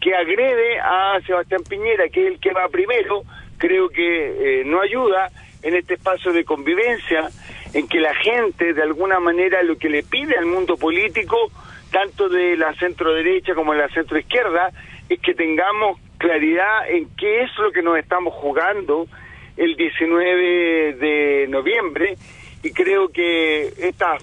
[0.00, 3.22] que agrede a Sebastián Piñera, que es el que va primero,
[3.58, 5.30] creo que eh, no ayuda
[5.62, 7.28] en este espacio de convivencia,
[7.74, 11.36] en que la gente de alguna manera lo que le pide al mundo político,
[11.92, 14.70] tanto de la centro derecha como de la centro izquierda,
[15.08, 19.06] es que tengamos claridad en qué es lo que nos estamos jugando
[19.56, 22.14] el 19 de noviembre
[22.62, 24.22] y creo que estas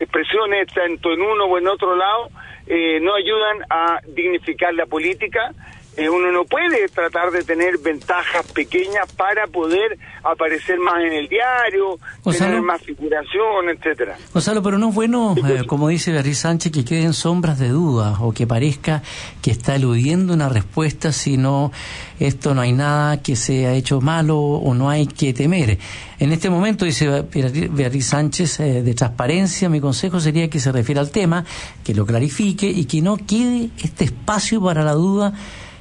[0.00, 2.30] expresiones, tanto en uno o en otro lado,
[2.66, 5.52] eh, no ayudan a dignificar la política.
[5.96, 11.28] Eh, uno no puede tratar de tener ventajas pequeñas para poder aparecer más en el
[11.28, 12.50] diario, Gonzalo.
[12.50, 14.16] tener más figuración, etcétera.
[14.32, 18.16] Gonzalo, pero no es bueno, eh, como dice Beatriz Sánchez, que queden sombras de duda
[18.20, 19.02] o que parezca
[19.42, 21.72] que está eludiendo una respuesta si no,
[22.20, 25.78] esto no hay nada que se ha hecho malo o no hay que temer.
[26.20, 30.70] En este momento, dice Beatriz Beatriz Sánchez, eh, de transparencia, mi consejo sería que se
[30.70, 31.44] refiera al tema,
[31.82, 35.32] que lo clarifique y que no quede este espacio para la duda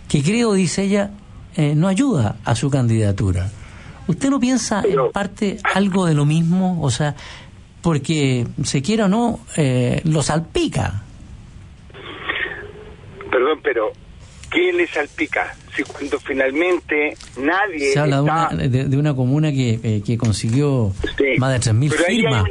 [0.10, 1.12] que creo, dice ella,
[1.56, 3.50] eh, no ayuda a su candidatura.
[4.08, 6.82] ¿Usted no piensa en parte algo de lo mismo?
[6.82, 7.16] O sea,
[7.82, 11.04] porque se quiera o no, eh, lo salpica.
[13.32, 13.92] Perdón, pero
[14.52, 15.56] ¿qué le salpica?
[15.76, 20.18] Si cuando finalmente nadie Se habla de una, de, de una comuna que, eh, que
[20.18, 20.92] consiguió
[21.38, 22.50] más de 3.000 pero ahí hay firmas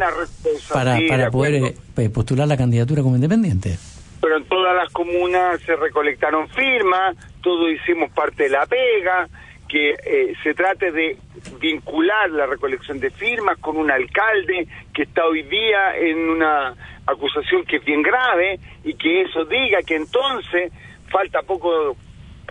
[0.73, 3.77] para, para poder eh, postular la candidatura como independiente.
[4.21, 7.17] pero en todas las comunas se recolectaron firmas,
[7.49, 9.27] todos hicimos parte de la pega,
[9.67, 11.17] que eh, se trate de
[11.59, 16.75] vincular la recolección de firmas con un alcalde que está hoy día en una
[17.07, 20.71] acusación que es bien grave y que eso diga que entonces
[21.11, 21.97] falta poco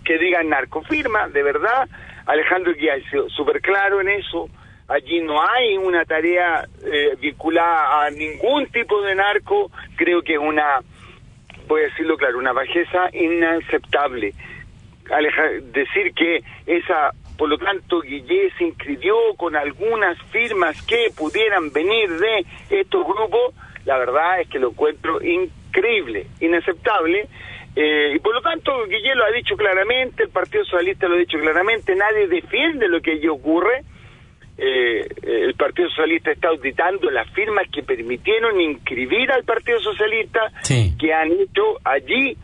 [0.03, 1.87] que digan narcofirma, de verdad,
[2.25, 4.49] Alejandro Guía ha sido súper claro en eso,
[4.87, 10.39] allí no hay una tarea eh, vinculada a ningún tipo de narco, creo que es
[10.39, 10.79] una
[11.67, 14.33] voy a decirlo claro, una bajeza inaceptable.
[15.11, 21.71] Aleja- decir que esa, por lo tanto, Guillé se inscribió con algunas firmas que pudieran
[21.71, 23.53] venir de estos grupos,
[23.85, 27.27] la verdad es que lo encuentro increíble, inaceptable.
[27.75, 31.19] Eh, y por lo tanto, Guillé lo ha dicho claramente, el Partido Socialista lo ha
[31.19, 33.83] dicho claramente, nadie defiende lo que allí ocurre.
[34.59, 40.51] Eh, el Partido Socialista está auditando las firmas que permitieron inscribir al Partido Socialista
[40.97, 42.35] que han hecho allí,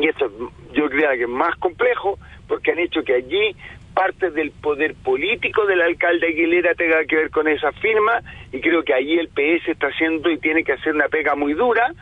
[0.00, 0.30] y esto
[0.72, 3.54] yo creo que es más complejo, porque han hecho que allí
[3.94, 8.20] parte del poder político del alcalde Aguilera tenga que ver con esa firma,
[8.52, 11.54] y creo que allí el PS está haciendo y tiene que hacer una pega muy
[11.54, 11.92] dura,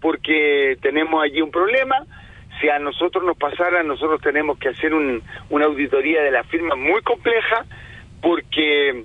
[0.00, 1.96] porque tenemos allí un problema.
[2.60, 6.74] Si a nosotros nos pasara, nosotros tenemos que hacer un- una auditoría de la firma
[6.76, 7.64] muy compleja,
[8.20, 9.04] porque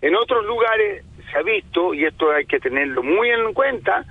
[0.00, 4.04] En otros lugares se ha visto, y esto hay que tenerlo muy en cuenta,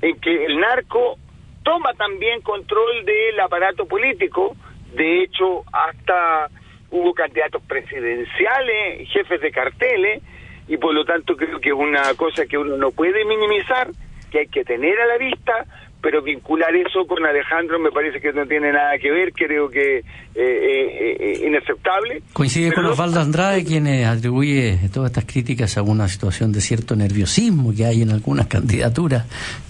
[0.00, 1.18] en que el narco
[1.64, 4.54] toma también control del aparato político,
[4.94, 6.48] de hecho hasta
[6.90, 10.22] hubo candidatos presidenciales, jefes de carteles,
[10.68, 13.90] y por lo tanto creo que es una cosa que uno no puede minimizar,
[14.30, 15.66] que hay que tener a la vista,
[16.00, 19.98] pero vincular eso con Alejandro me parece que no tiene nada que ver, creo que
[19.98, 20.04] es
[20.34, 22.22] eh, eh, eh, inaceptable.
[22.32, 27.74] Coincide con Osvaldo Andrade, quien atribuye todas estas críticas a una situación de cierto nerviosismo
[27.74, 29.24] que hay en algunas candidaturas.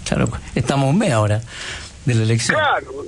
[0.07, 0.27] Claro,
[0.57, 1.41] estamos un mes ahora
[2.05, 2.59] de la elección.
[2.59, 3.05] Claro,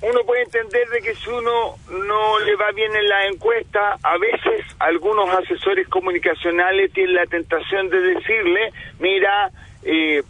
[0.00, 4.16] uno puede entender de que si uno no le va bien en la encuesta, a
[4.18, 9.50] veces algunos asesores comunicacionales tienen la tentación de decirle, mira,
[9.82, 10.22] eh,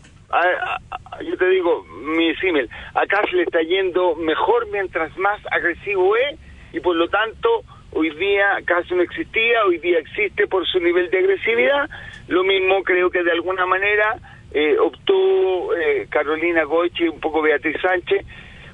[1.25, 6.39] yo te digo, mi símil, acá se le está yendo mejor mientras más agresivo es
[6.73, 7.63] y por lo tanto
[7.93, 11.89] hoy día casi no existía, hoy día existe por su nivel de agresividad.
[12.29, 14.17] Lo mismo creo que de alguna manera
[14.53, 18.25] eh, optó eh, Carolina Goichi y un poco Beatriz Sánchez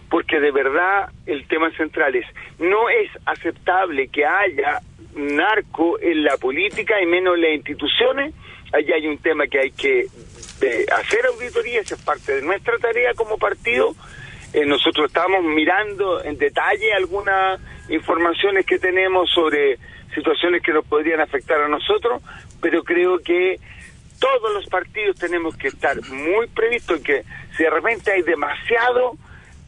[0.09, 2.27] porque de verdad el tema central es,
[2.61, 4.81] no es aceptable que haya
[5.17, 8.35] narco en la política y menos en las instituciones,
[8.73, 10.07] allí hay un tema que hay que
[10.93, 13.95] hacer auditoría, esa es parte de nuestra tarea como partido,
[14.53, 19.79] eh, nosotros estamos mirando en detalle algunas informaciones que tenemos sobre
[20.15, 22.23] situaciones que nos podrían afectar a nosotros,
[22.61, 23.59] pero creo que
[24.19, 27.25] todos los partidos tenemos que estar muy previstos en que
[27.57, 29.17] si de repente hay demasiado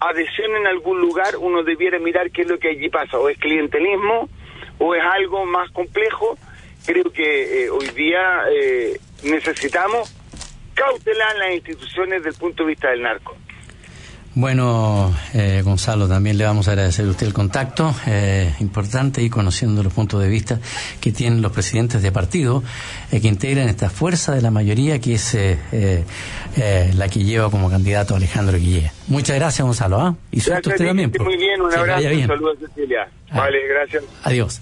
[0.00, 3.38] adhesión en algún lugar, uno debiera mirar qué es lo que allí pasa, o es
[3.38, 4.28] clientelismo,
[4.78, 6.38] o es algo más complejo.
[6.84, 10.14] Creo que eh, hoy día eh, necesitamos
[10.74, 13.36] cautelar las instituciones desde el punto de vista del narco.
[14.36, 19.30] Bueno, eh, Gonzalo, también le vamos a agradecer a usted el contacto eh, importante y
[19.30, 20.60] conociendo los puntos de vista
[21.00, 22.62] que tienen los presidentes de partido
[23.10, 25.34] eh, que integran esta fuerza de la mayoría que es
[26.96, 28.92] la que lleva como candidato Alejandro Guillé.
[29.08, 30.02] Muchas gracias, Gonzalo.
[30.02, 30.14] ¿ah?
[30.30, 31.10] Y suerte usted también.
[31.18, 33.08] Muy bien, un abrazo, un saludo a Cecilia.
[33.30, 33.38] Ah.
[33.38, 34.04] Vale, gracias.
[34.22, 34.60] Adiós.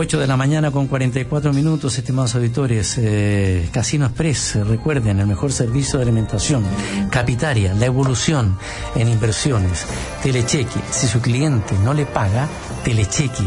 [0.00, 2.96] 8 de la mañana con 44 minutos, estimados auditores.
[2.98, 6.62] Eh, Casino Express, recuerden, el mejor servicio de alimentación.
[7.10, 8.56] Capitaria, la evolución
[8.94, 9.86] en inversiones.
[10.22, 12.46] Telecheque, si su cliente no le paga,
[12.84, 13.42] Telecheque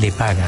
[0.00, 0.46] le paga.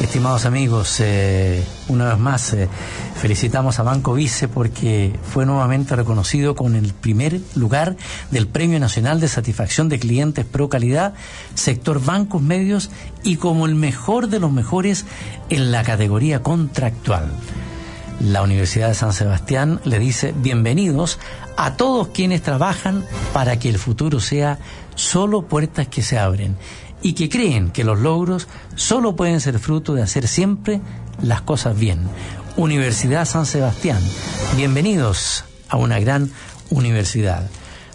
[0.00, 2.70] Estimados amigos, eh, una vez más eh,
[3.16, 7.96] felicitamos a Banco Vice porque fue nuevamente reconocido con el primer lugar
[8.30, 11.12] del Premio Nacional de Satisfacción de Clientes Pro Calidad,
[11.54, 12.90] sector bancos medios
[13.22, 15.04] y como el mejor de los mejores
[15.50, 17.30] en la categoría contractual.
[18.20, 21.18] La Universidad de San Sebastián le dice bienvenidos
[21.58, 24.58] a todos quienes trabajan para que el futuro sea
[24.94, 26.56] solo puertas que se abren
[27.02, 30.80] y que creen que los logros solo pueden ser fruto de hacer siempre
[31.22, 32.00] las cosas bien.
[32.56, 34.02] Universidad San Sebastián,
[34.56, 36.30] bienvenidos a una gran
[36.70, 37.48] universidad.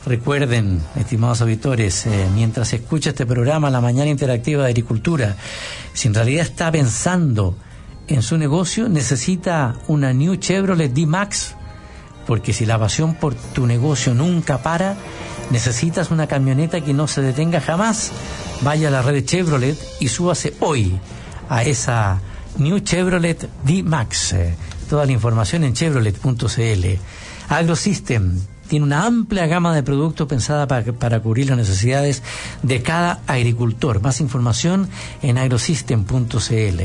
[0.06, 5.36] Recuerden, estimados auditores, eh, mientras escucha este programa, La Mañana Interactiva de Agricultura,
[5.94, 7.56] si en realidad está pensando
[8.08, 11.56] en su negocio, necesita una New Chevrolet D-Max,
[12.28, 14.96] porque si la pasión por tu negocio nunca para,
[15.52, 18.12] necesitas una camioneta que no se detenga jamás
[18.62, 21.00] vaya a la red Chevrolet y súbase hoy
[21.50, 22.20] a esa
[22.58, 24.36] New Chevrolet D-Max.
[24.90, 26.86] Toda la información en chevrolet.cl.
[27.50, 32.24] AgroSystem tiene una amplia gama de productos pensada para, para, cubrir las necesidades
[32.64, 34.02] de cada agricultor.
[34.02, 34.90] Más información
[35.22, 36.82] en agrosystem.cl.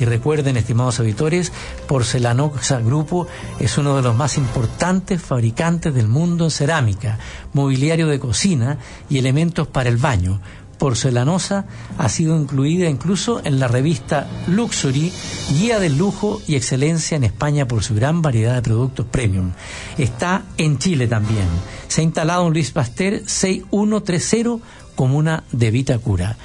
[0.00, 1.52] Y recuerden, estimados auditores,
[1.86, 3.26] Porcelanoxa Grupo
[3.60, 7.18] es uno de los más importantes fabricantes del mundo en cerámica,
[7.52, 10.40] mobiliario de cocina y elementos para el baño
[10.74, 11.66] porcelanosa
[11.98, 15.12] ha sido incluida incluso en la revista Luxury,
[15.58, 19.52] guía del lujo y excelencia en España por su gran variedad de productos premium.
[19.98, 21.46] Está en Chile también.
[21.88, 24.64] Se ha instalado en Luis Pasteur 6130,
[24.94, 26.36] comuna de Vitacura.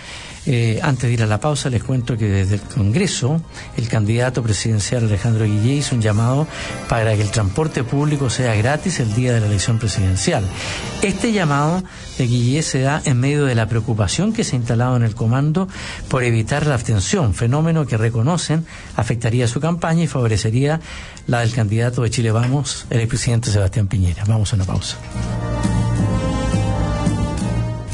[0.51, 3.39] Eh, antes de ir a la pausa, les cuento que desde el Congreso,
[3.77, 6.47] el candidato presidencial Alejandro Guillé hizo un llamado
[6.87, 10.43] para que el transporte público sea gratis el día de la elección presidencial.
[11.03, 11.83] Este llamado
[12.17, 15.13] de Guillé se da en medio de la preocupación que se ha instalado en el
[15.13, 15.67] comando
[16.07, 20.81] por evitar la abstención, fenómeno que reconocen afectaría su campaña y favorecería
[21.27, 24.23] la del candidato de Chile Vamos, el expresidente Sebastián Piñera.
[24.25, 24.97] Vamos a una pausa.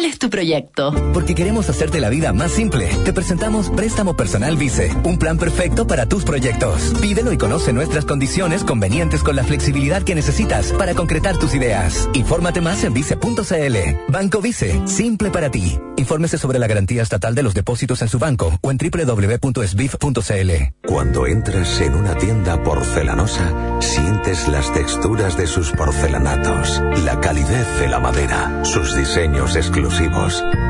[0.00, 0.94] ¿Cuál es tu proyecto?
[1.12, 2.88] Porque queremos hacerte la vida más simple.
[3.04, 6.94] Te presentamos Préstamo Personal Vice, un plan perfecto para tus proyectos.
[7.02, 12.08] Pídelo y conoce nuestras condiciones convenientes con la flexibilidad que necesitas para concretar tus ideas.
[12.14, 13.76] Infórmate más en vice.cl.
[14.08, 15.78] Banco Vice, simple para ti.
[15.98, 20.50] Infórmese sobre la garantía estatal de los depósitos en su banco o en www.sbif.cl.
[20.86, 27.88] Cuando entras en una tienda porcelanosa, sientes las texturas de sus porcelanatos, la calidez de
[27.88, 29.89] la madera, sus diseños exclusivos,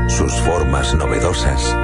[0.07, 1.75] sus formas novedosas.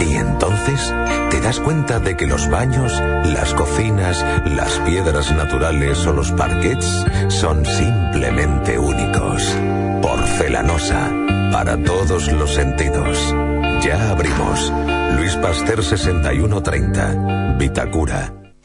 [0.00, 0.92] Y entonces
[1.30, 2.92] te das cuenta de que los baños,
[3.24, 9.56] las cocinas, las piedras naturales o los parquets son simplemente únicos.
[10.02, 11.10] Porcelanosa,
[11.52, 13.34] para todos los sentidos.
[13.82, 14.72] Ya abrimos.
[15.16, 18.43] Luis Pasteur 6130, Vitacura.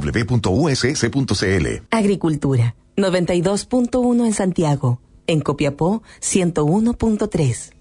[0.00, 1.66] www.uss.cl.
[1.90, 5.00] Agricultura, 92.1 en Santiago.
[5.26, 7.72] En Copiapó, 101.3.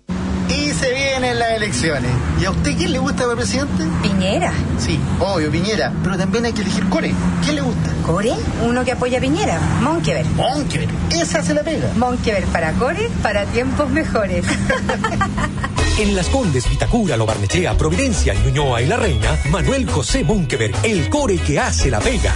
[0.49, 2.11] Y se vienen las elecciones.
[2.41, 3.83] ¿Y a usted quién le gusta para presidente?
[4.01, 4.51] Piñera.
[4.79, 5.93] Sí, obvio, Piñera.
[6.03, 7.13] Pero también hay que elegir Core.
[7.43, 7.93] ¿Quién le gusta?
[8.05, 8.33] ¿Core?
[8.67, 9.59] Uno que apoya a Piñera.
[9.81, 10.25] Monkever.
[10.27, 10.89] Monkever.
[11.11, 11.91] Esa se la pega.
[11.97, 14.45] Monkever para Core, para tiempos mejores.
[15.97, 21.09] En Las Condes, Vitacura, Lo Barnechea, Providencia, Ñuñoa y La Reina, Manuel José Monkever, el
[21.09, 22.35] core que hace la pega.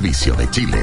[0.00, 0.82] de Chile.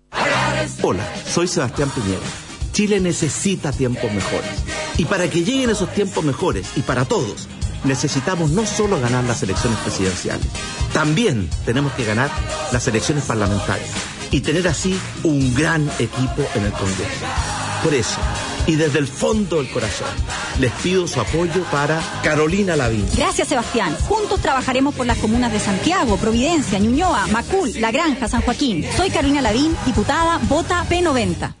[0.81, 2.21] Hola, soy Sebastián Piñera.
[2.73, 4.49] Chile necesita tiempos mejores.
[4.97, 7.47] Y para que lleguen esos tiempos mejores, y para todos,
[7.83, 10.47] necesitamos no solo ganar las elecciones presidenciales,
[10.93, 12.29] también tenemos que ganar
[12.71, 13.89] las elecciones parlamentarias
[14.31, 17.25] y tener así un gran equipo en el Congreso.
[17.83, 18.19] Por eso,
[18.67, 20.07] y desde el fondo del corazón,
[20.59, 23.05] les pido su apoyo para Carolina Lavín.
[23.15, 23.95] Gracias, Sebastián.
[24.07, 28.85] Juntos trabajaremos por las comunas de Santiago, Providencia, Ñuñoa, Macul, La Granja, San Joaquín.
[28.95, 31.60] Soy Carolina Lavín, diputada, vota P90.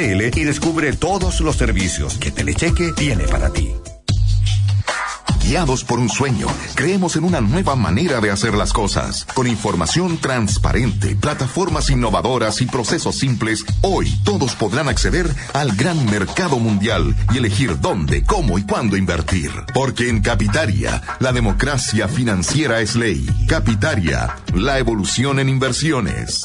[0.00, 3.72] y descubre todos los servicios que Telecheque tiene para ti.
[5.42, 6.46] guiados por un sueño,
[6.76, 9.26] creemos en una nueva manera de hacer las cosas.
[9.34, 16.60] Con información transparente, plataformas innovadoras y procesos simples, hoy todos podrán acceder al gran mercado
[16.60, 19.50] mundial y elegir dónde, cómo y cuándo invertir.
[19.74, 23.26] Porque en Capitaria, la democracia financiera es ley.
[23.48, 26.44] Capitaria, la evolución en inversiones.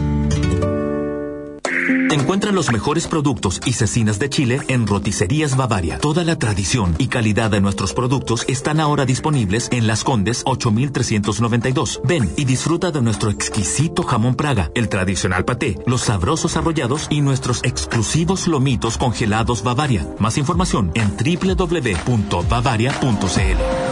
[2.11, 5.97] Encuentra los mejores productos y cecinas de Chile en Roticerías Bavaria.
[5.97, 12.01] Toda la tradición y calidad de nuestros productos están ahora disponibles en Las Condes 8392.
[12.03, 17.21] Ven y disfruta de nuestro exquisito jamón Praga, el tradicional paté, los sabrosos arrollados y
[17.21, 20.05] nuestros exclusivos lomitos congelados Bavaria.
[20.19, 23.90] Más información en www.bavaria.cl.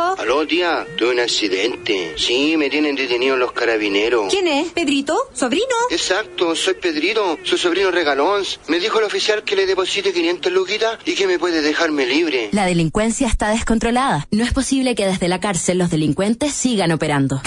[0.00, 0.20] ¿Aló?
[0.20, 0.86] Aló, tía.
[0.96, 2.14] Tuve un accidente.
[2.16, 4.32] Sí, me tienen detenido los carabineros.
[4.32, 4.68] ¿Quién es?
[4.72, 5.16] ¿Pedrito?
[5.34, 5.64] ¿Sobrino?
[5.90, 8.42] Exacto, soy Pedrito, su sobrino regalón.
[8.68, 12.48] Me dijo el oficial que le deposite 500 luquitas y que me puede dejarme libre.
[12.52, 14.26] La delincuencia está descontrolada.
[14.30, 17.42] No es posible que desde la cárcel los delincuentes sigan operando.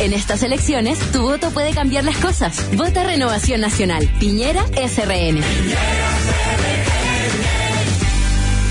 [0.00, 2.64] En estas elecciones, tu voto puede cambiar las cosas.
[2.76, 4.08] Vota Renovación Nacional.
[4.20, 5.42] Piñera SRN.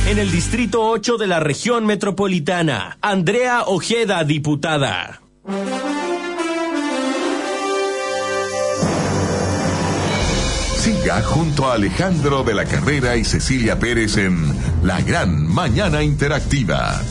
[0.07, 5.19] En el Distrito 8 de la región metropolitana, Andrea Ojeda, diputada.
[10.77, 17.01] Siga junto a Alejandro de la Carrera y Cecilia Pérez en La Gran Mañana Interactiva.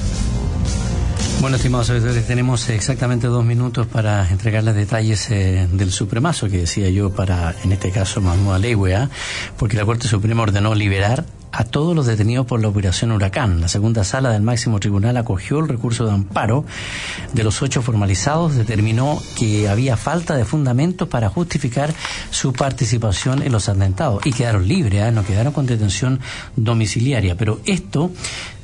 [1.43, 6.61] Bueno, estimados auditores, tenemos exactamente dos minutos para entregar los detalles eh, del supremazo que
[6.61, 9.11] decía yo para, en este caso, Mahmoud Aleguea,
[9.59, 13.61] porque la Corte Suprema ordenó liberar a todos los detenidos por la operación Huracán.
[13.61, 16.65] La segunda sala del máximo tribunal acogió el recurso de amparo.
[17.33, 21.95] De los ocho formalizados, determinó que había falta de fundamentos para justificar
[22.31, 25.13] su participación en los atentados y quedaron libres, ¿eh?
[25.13, 26.21] no quedaron con detención
[26.57, 27.37] domiciliaria.
[27.37, 28.11] Pero esto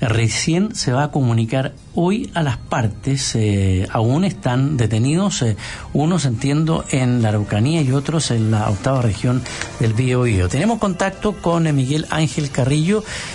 [0.00, 3.34] recién se va a comunicar hoy a las partes.
[3.36, 5.56] Eh, aún están detenidos, eh,
[5.92, 9.42] unos entiendo en la Araucanía y otros en la octava región
[9.80, 10.48] del Biobío.
[10.48, 12.71] Tenemos contacto con Miguel Ángel Carrillo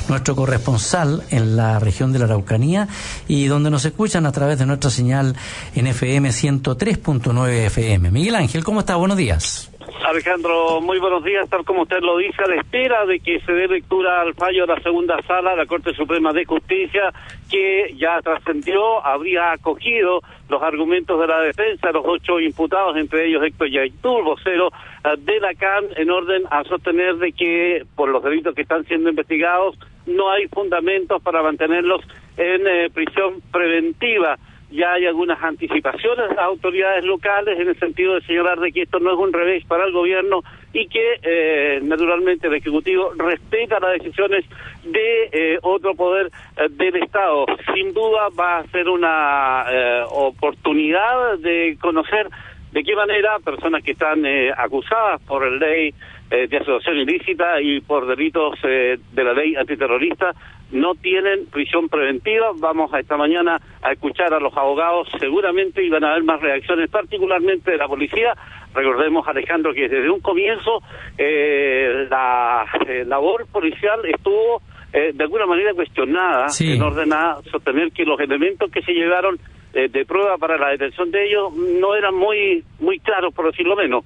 [0.10, 2.88] nuestro corresponsal en la región de la Araucanía
[3.28, 5.36] y donde nos escuchan a través de nuestra señal
[5.76, 8.12] en FM 103.9 FM.
[8.12, 8.96] Miguel Ángel, ¿cómo está?
[8.96, 9.70] Buenos días.
[10.06, 11.50] Alejandro, muy buenos días.
[11.50, 14.66] Tal como usted lo dice, a la espera de que se dé lectura al fallo
[14.66, 17.14] de la segunda sala de la Corte Suprema de Justicia,
[17.50, 23.44] que ya trascendió, habría acogido los argumentos de la defensa, los ocho imputados, entre ellos
[23.44, 24.70] Héctor Yaitul, vocero
[25.04, 28.86] eh, de la CAN, en orden a sostener de que por los delitos que están
[28.86, 32.02] siendo investigados no hay fundamentos para mantenerlos
[32.38, 34.38] en eh, prisión preventiva
[34.70, 39.00] ya hay algunas anticipaciones las autoridades locales en el sentido de señalar de que esto
[39.00, 40.44] no es un revés para el gobierno
[40.74, 44.46] y que eh, naturalmente el Ejecutivo respeta las decisiones
[44.84, 47.46] de eh, otro poder eh, del Estado.
[47.74, 49.66] Sin duda va a ser una
[50.12, 52.28] oportunidad de conocer
[52.72, 54.26] de qué manera personas que están
[54.58, 55.94] acusadas por ley
[56.30, 60.34] de asociación ilícita y por delitos de la ley antiterrorista
[60.72, 62.52] no tienen prisión preventiva.
[62.58, 66.90] Vamos a esta mañana a escuchar a los abogados, seguramente iban a haber más reacciones,
[66.90, 68.34] particularmente de la policía.
[68.74, 70.82] Recordemos, Alejandro, que desde un comienzo
[71.18, 74.62] eh, la eh, labor policial estuvo
[74.94, 79.38] eh, de alguna manera cuestionada en orden a sostener que los elementos que se llevaron
[79.74, 84.04] de prueba para la detención de ellos no eran muy muy claros, por decirlo menos.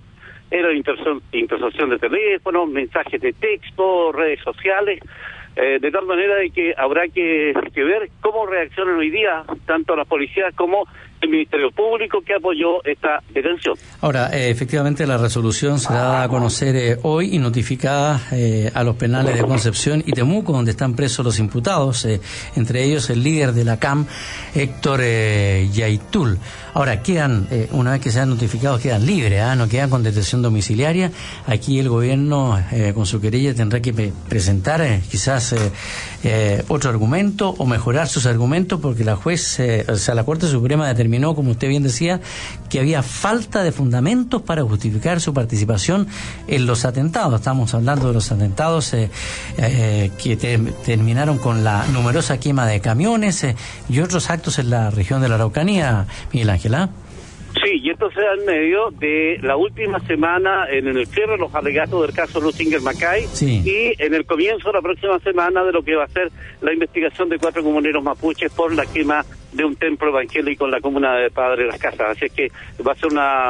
[0.49, 4.99] Era intercepción de teléfono, mensajes de texto, redes sociales.
[5.55, 10.07] Eh, de tal manera de que habrá que, ver cómo reaccionan hoy día tanto las
[10.07, 10.87] policías como
[11.21, 13.75] el Ministerio Público que apoyó esta detención.
[14.01, 18.21] Ahora, eh, efectivamente, la resolución será a conocer eh, hoy y notificada
[18.73, 22.07] a los penales de Concepción y Temuco, donde están presos los imputados,
[22.55, 24.07] entre ellos el líder de la CAM,
[24.55, 26.37] Héctor Yaitul.
[26.73, 29.55] Ahora, quedan, una vez que sean notificados, quedan libres, ¿ah?
[29.55, 31.11] no quedan con detención domiciliaria.
[31.45, 32.57] Aquí el gobierno,
[32.93, 35.53] con su querella, tendrá que presentar quizás
[36.69, 41.10] otro argumento o mejorar sus argumentos, porque la juez, o sea, la Corte Suprema determinó
[41.19, 42.21] como usted bien decía,
[42.69, 46.07] que había falta de fundamentos para justificar su participación
[46.47, 47.35] en los atentados.
[47.35, 49.09] Estamos hablando de los atentados eh,
[49.57, 53.55] eh, que terminaron con la numerosa quema de camiones eh,
[53.89, 56.71] y otros actos en la región de la Araucanía, Miguel Ángel.
[57.53, 61.37] Sí, y esto se da en medio de la última semana en, el cierre de
[61.37, 65.71] los alegatos del caso Lusinger Macay y en el comienzo de la próxima semana de
[65.71, 66.31] lo que va a ser
[66.61, 70.79] la investigación de cuatro comuneros mapuches por la quema de un templo evangélico en la
[70.79, 72.11] comuna de Padre las Casas.
[72.11, 72.47] Así es que
[72.85, 73.09] va a ser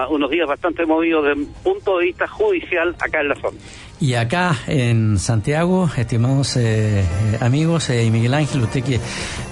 [0.09, 3.57] unos días bastante movidos desde un punto de vista judicial acá en la zona.
[4.01, 7.05] Y acá en Santiago, estimados eh,
[7.39, 8.99] amigos, eh, y Miguel Ángel, usted que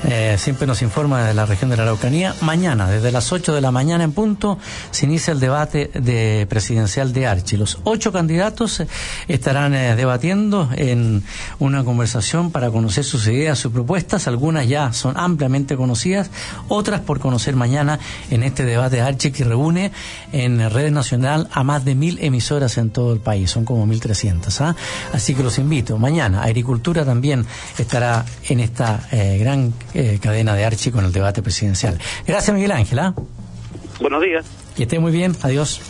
[0.06, 3.62] eh, siempre nos informa de la región de la Araucanía, mañana, desde las 8 de
[3.62, 4.58] la mañana en punto,
[4.90, 7.58] se inicia el debate de presidencial de Archi.
[7.58, 8.82] Los ocho candidatos
[9.28, 11.24] estarán debatiendo en
[11.60, 14.28] una conversación para conocer sus ideas, sus propuestas.
[14.28, 16.32] Algunas ya son ampliamente conocidas,
[16.70, 18.00] otras por conocer mañana
[18.32, 19.92] en este debate de Archi que reúne
[20.32, 23.52] en red nacional a más de mil emisoras en todo el país.
[23.52, 24.39] Son como 1.300.
[24.62, 24.76] ¿ah?
[25.14, 25.98] Así que los invito.
[25.98, 27.46] Mañana, Agricultura también
[27.78, 32.00] estará en esta eh, gran eh, cadena de Archi con el debate presidencial.
[32.26, 33.00] Gracias, Miguel Ángel.
[33.00, 33.14] ¿ah?
[34.00, 34.46] Buenos días.
[34.76, 35.36] Que esté muy bien.
[35.42, 35.82] Adiós.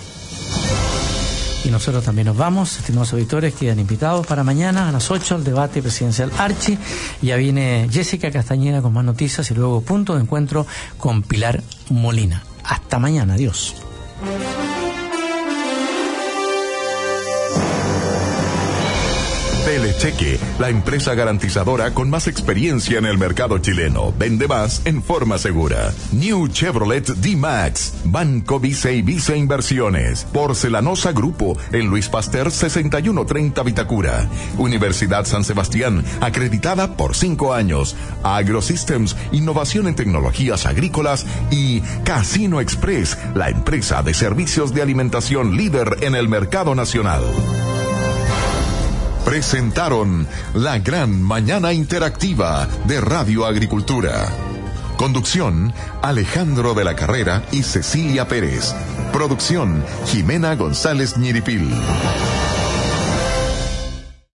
[1.65, 5.43] Y nosotros también nos vamos, estimados auditores, quedan invitados para mañana a las 8 al
[5.43, 6.77] debate presidencial Archi.
[7.21, 10.65] Ya viene Jessica Castañeda con más noticias y luego punto de encuentro
[10.97, 12.43] con Pilar Molina.
[12.63, 13.75] Hasta mañana, adiós.
[19.79, 24.13] Cheque, la empresa garantizadora con más experiencia en el mercado chileno.
[24.17, 25.93] Vende más en forma segura.
[26.11, 34.29] New Chevrolet D-Max, Banco Vice y Vice Inversiones, Porcelanosa Grupo, en Luis Pasteur 6130 Vitacura.
[34.57, 37.95] Universidad San Sebastián, acreditada por cinco años.
[38.23, 45.97] AgroSystems, innovación en tecnologías agrícolas y Casino Express, la empresa de servicios de alimentación líder
[46.01, 47.23] en el mercado nacional
[49.29, 54.27] presentaron la gran mañana interactiva de Radio Agricultura.
[54.97, 55.71] Conducción,
[56.01, 58.73] Alejandro de la Carrera y Cecilia Pérez.
[59.13, 61.69] Producción, Jimena González Ñiripil.